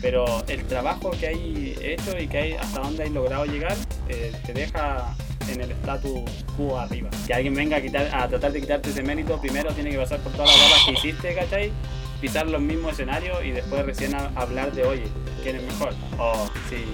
[0.02, 3.76] pero el trabajo que hay hecho y que hay hasta dónde hay logrado llegar
[4.10, 5.16] eh, te deja
[5.50, 7.10] en el status quo arriba.
[7.28, 10.20] Que alguien venga a, quitar, a tratar de quitarte ese mérito, primero tiene que pasar
[10.20, 11.72] por todas las barras que hiciste, ¿cachai?
[12.24, 15.12] Pisar los mismos escenarios y después recién a- hablar de, oye,
[15.44, 15.94] ¿quién es mejor?
[16.18, 16.86] O, sí,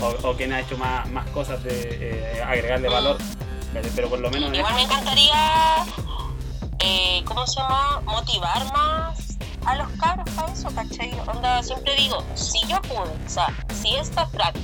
[0.00, 1.98] o, o quién ha hecho más, más cosas de
[2.38, 3.18] eh, agregarle valor.
[3.74, 3.90] ¿cachai?
[3.94, 5.84] Pero por lo menos en Igual me encantaría,
[6.78, 8.00] eh, ¿cómo se llama?
[8.06, 11.12] Motivar más a los cabros para eso, ¿cachai?
[11.28, 13.48] Onda, siempre digo, si yo pude, o sea,
[13.82, 14.54] si esta Fran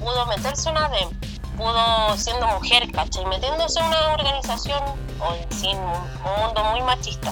[0.00, 1.10] pudo meterse una DEM,
[1.58, 3.26] pudo siendo mujer, ¿cachai?
[3.26, 4.82] Metiéndose en una organización
[5.20, 7.30] o en sí, un mundo muy machista,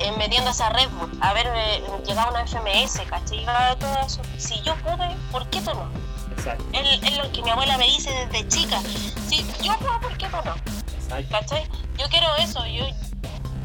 [0.00, 3.44] eh, metiéndose a Red Bull, haber eh, llegado a una FMS, ¿cachai?
[3.78, 4.22] Todo eso.
[4.38, 5.90] Si yo pude, ¿por qué tú no?
[6.32, 8.80] Exacto, Es, lo que mi abuela me dice desde chica.
[9.28, 10.54] Si yo puedo, ¿por qué tú no?
[11.16, 11.28] exacto.
[11.30, 11.68] ¿cachai?
[11.98, 12.86] Yo quiero eso, yo,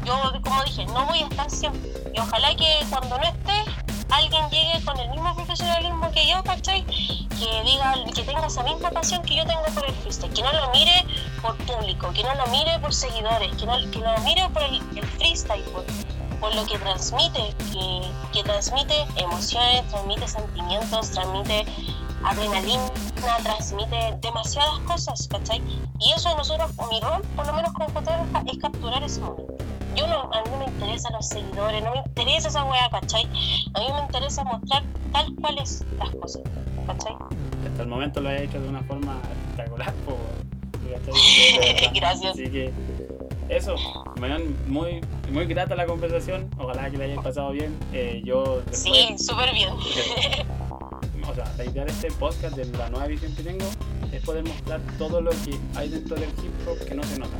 [0.04, 1.90] yo como dije, no voy a estar siempre.
[2.14, 3.64] Y ojalá que cuando no esté,
[4.10, 6.84] alguien llegue con el mismo profesionalismo que yo, ¿cachai?
[6.84, 10.52] Que diga, que tenga esa misma pasión que yo tengo por el freestyle, que no
[10.52, 11.06] lo mire
[11.40, 14.82] por público, que no lo mire por seguidores, que, no, que lo mire por el,
[14.96, 15.84] el freestyle, por,
[16.40, 18.02] por lo que transmite, que,
[18.32, 21.66] que transmite emociones, transmite sentimientos, transmite
[22.24, 22.90] adrenalina,
[23.42, 25.62] transmite demasiadas cosas, ¿cachai?
[26.00, 29.54] Y eso nosotros, mi rol, por lo menos como fotógrafa, es capturar ese momento.
[29.94, 33.24] Yo no, a mí no me interesan los seguidores, no me interesa esa weá, ¿cachai?
[33.74, 34.82] A mí me interesa mostrar
[35.12, 36.42] tal cual es las cosas,
[36.86, 37.14] ¿cachai?
[37.66, 39.94] Hasta el momento lo he hecho de una forma espectacular,
[40.84, 41.92] verdad.
[41.94, 42.32] Gracias.
[42.32, 42.72] Así que
[43.48, 43.74] eso,
[44.66, 45.00] muy,
[45.30, 46.48] muy grata la conversación.
[46.58, 47.76] Ojalá que la hayan pasado bien.
[47.92, 49.70] Eh, yo después, Sí, súper bien.
[51.28, 53.66] o sea, la idea de este podcast, de la nueva visión que tengo,
[54.12, 57.36] es poder mostrar todo lo que hay dentro del hip hop que no se nota.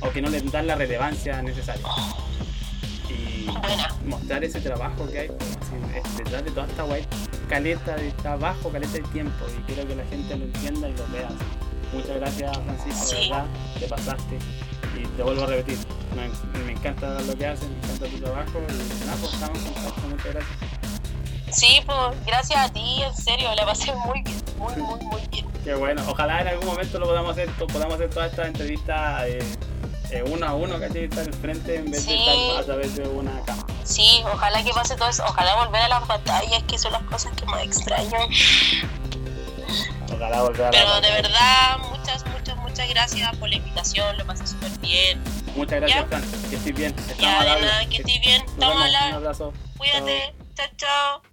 [0.00, 1.84] O que no le dan la relevancia necesaria.
[3.10, 3.48] Y
[4.06, 7.04] mostrar ese trabajo que hay así, es detrás de toda esta guay
[7.48, 9.44] caleta de trabajo, caleta de tiempo.
[9.58, 11.26] Y quiero que la gente lo entienda y lo vea.
[11.28, 11.96] así.
[11.96, 13.28] Muchas gracias, Francisco, de Sí.
[13.30, 13.46] verdad,
[13.80, 14.38] te pasaste.
[15.18, 15.76] Te vuelvo a repetir,
[16.14, 16.28] me,
[16.64, 18.60] me encanta lo que haces, me encanta tu trabajo.
[18.68, 20.58] Y nada, pues estamos en contacto, muchas gracias.
[21.50, 25.44] Sí, pues gracias a ti, en serio, la pasé muy bien, muy, muy, muy bien.
[25.64, 29.38] Qué bueno, ojalá en algún momento lo podamos hacer, podamos hacer todas estas entrevistas eh,
[30.12, 31.06] eh, uno a uno, ¿cachai?
[31.06, 32.24] Estar al frente en vez de Sí.
[32.28, 33.66] estar a través de una cámara.
[33.82, 37.32] Sí, ojalá que pase todo eso, ojalá volver a las batallas, que son las cosas
[37.34, 38.18] que más extraño.
[40.14, 42.47] Ojalá volver a Pero de verdad, muchas, muchas,
[42.78, 45.20] muchas gracias por la invitación, lo pasé súper bien.
[45.56, 46.06] Muchas gracias.
[46.06, 46.94] Fran, que estés bien.
[46.96, 49.52] Estamos Ya, de nada, que estés bien, estamos Un abrazo.
[49.76, 51.27] Cuídate, chao, chao.